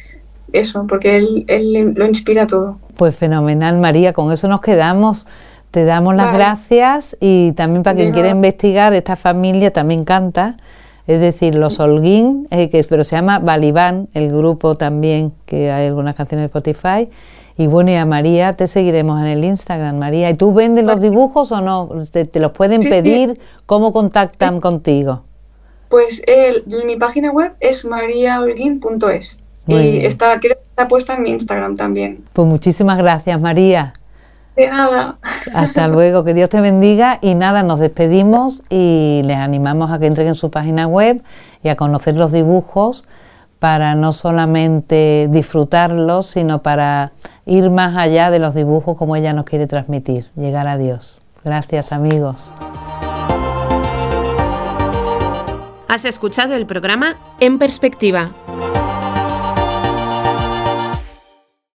eso, 0.53 0.87
porque 0.89 1.17
él, 1.17 1.45
él 1.47 1.93
lo 1.95 2.07
inspira 2.07 2.49
todo. 2.49 2.79
Pues 2.97 3.15
fenomenal, 3.15 3.79
María, 3.79 4.13
con 4.13 4.33
eso 4.33 4.49
nos 4.49 4.61
quedamos. 4.61 5.27
Te 5.71 5.85
damos 5.85 6.17
las 6.17 6.33
gracias 6.33 7.17
y 7.21 7.53
también 7.53 7.83
para 7.83 7.97
quien 7.97 8.13
quiera 8.13 8.31
investigar, 8.31 8.95
esta 8.95 9.17
familia 9.17 9.71
también 9.71 10.03
canta, 10.05 10.57
es 11.07 11.21
decir, 11.21 11.55
los 11.55 11.79
Holguín, 11.79 12.49
eh, 12.51 12.69
que, 12.71 12.85
pero 12.85 13.05
se 13.05 13.17
llama 13.17 13.39
Balibán, 13.39 14.09
el 14.15 14.31
grupo 14.31 14.77
también, 14.77 15.33
que 15.47 15.71
hay 15.71 15.87
algunas 15.87 16.15
canciones 16.15 16.43
de 16.43 16.47
Spotify. 16.47 17.11
Y 17.59 17.67
bueno, 17.67 17.91
y 17.91 17.95
a 17.95 18.07
María 18.07 18.53
te 18.53 18.67
seguiremos 18.67 19.21
en 19.21 19.27
el 19.27 19.45
Instagram, 19.45 19.99
María. 19.99 20.31
¿Y 20.31 20.35
tú 20.35 20.55
vendes 20.55 20.85
los 20.85 21.01
dibujos 21.01 21.51
o 21.51 21.61
no? 21.61 21.89
¿Te, 22.11 22.29
los 22.39 22.53
pueden 22.53 22.83
pedir? 22.83 23.41
¿Cómo 23.67 23.93
contactan 23.93 24.61
contigo? 24.61 25.25
Pues 25.89 26.23
mi 26.67 26.97
página 26.97 27.33
web 27.33 27.53
es 27.61 27.85
mariaholguín.es 27.85 29.41
y 29.67 30.07
está, 30.07 30.39
creo 30.41 30.57
que 30.57 30.63
está 30.71 30.89
puesta 30.89 31.15
en 31.15 31.23
mi 31.23 31.31
Instagram 31.31 31.77
también. 31.77 32.25
Pues 32.33 32.49
muchísimas 32.49 32.97
gracias, 32.97 33.41
María. 33.41 33.93
De 34.59 34.69
nada. 34.69 35.19
Hasta 35.55 35.87
luego, 35.87 36.25
que 36.25 36.35
Dios 36.35 36.51
te 36.51 36.61
bendiga 36.61 37.21
y 37.23 37.37
nada, 37.37 37.63
nos 37.63 37.79
despedimos 37.79 38.63
y 38.69 39.23
les 39.25 39.37
animamos 39.37 39.93
a 39.93 40.01
que 40.01 40.07
entren 40.07 40.27
en 40.27 40.35
su 40.35 40.51
página 40.51 40.89
web 40.89 41.23
y 41.63 41.69
a 41.69 41.77
conocer 41.77 42.17
los 42.17 42.33
dibujos 42.33 43.05
para 43.61 43.95
no 43.95 44.13
solamente 44.13 45.29
disfrutarlos, 45.31 46.27
sino 46.27 46.61
para 46.61 47.13
ir 47.47 47.71
más 47.71 47.97
allá 47.97 48.33
de 48.33 48.41
los 48.41 48.55
dibujos 48.55 48.97
como 48.97 49.15
ella 49.15 49.33
nos 49.33 49.45
quiere 49.45 49.69
transmitir, 49.69 50.29
llegar 50.35 50.67
a 50.67 50.77
Dios. 50.77 51.21
Gracias 51.45 51.93
amigos. 51.93 52.51
Has 55.87 56.05
escuchado 56.05 56.55
el 56.55 56.67
programa 56.67 57.15
En 57.39 57.61
Perspectiva 57.61 58.33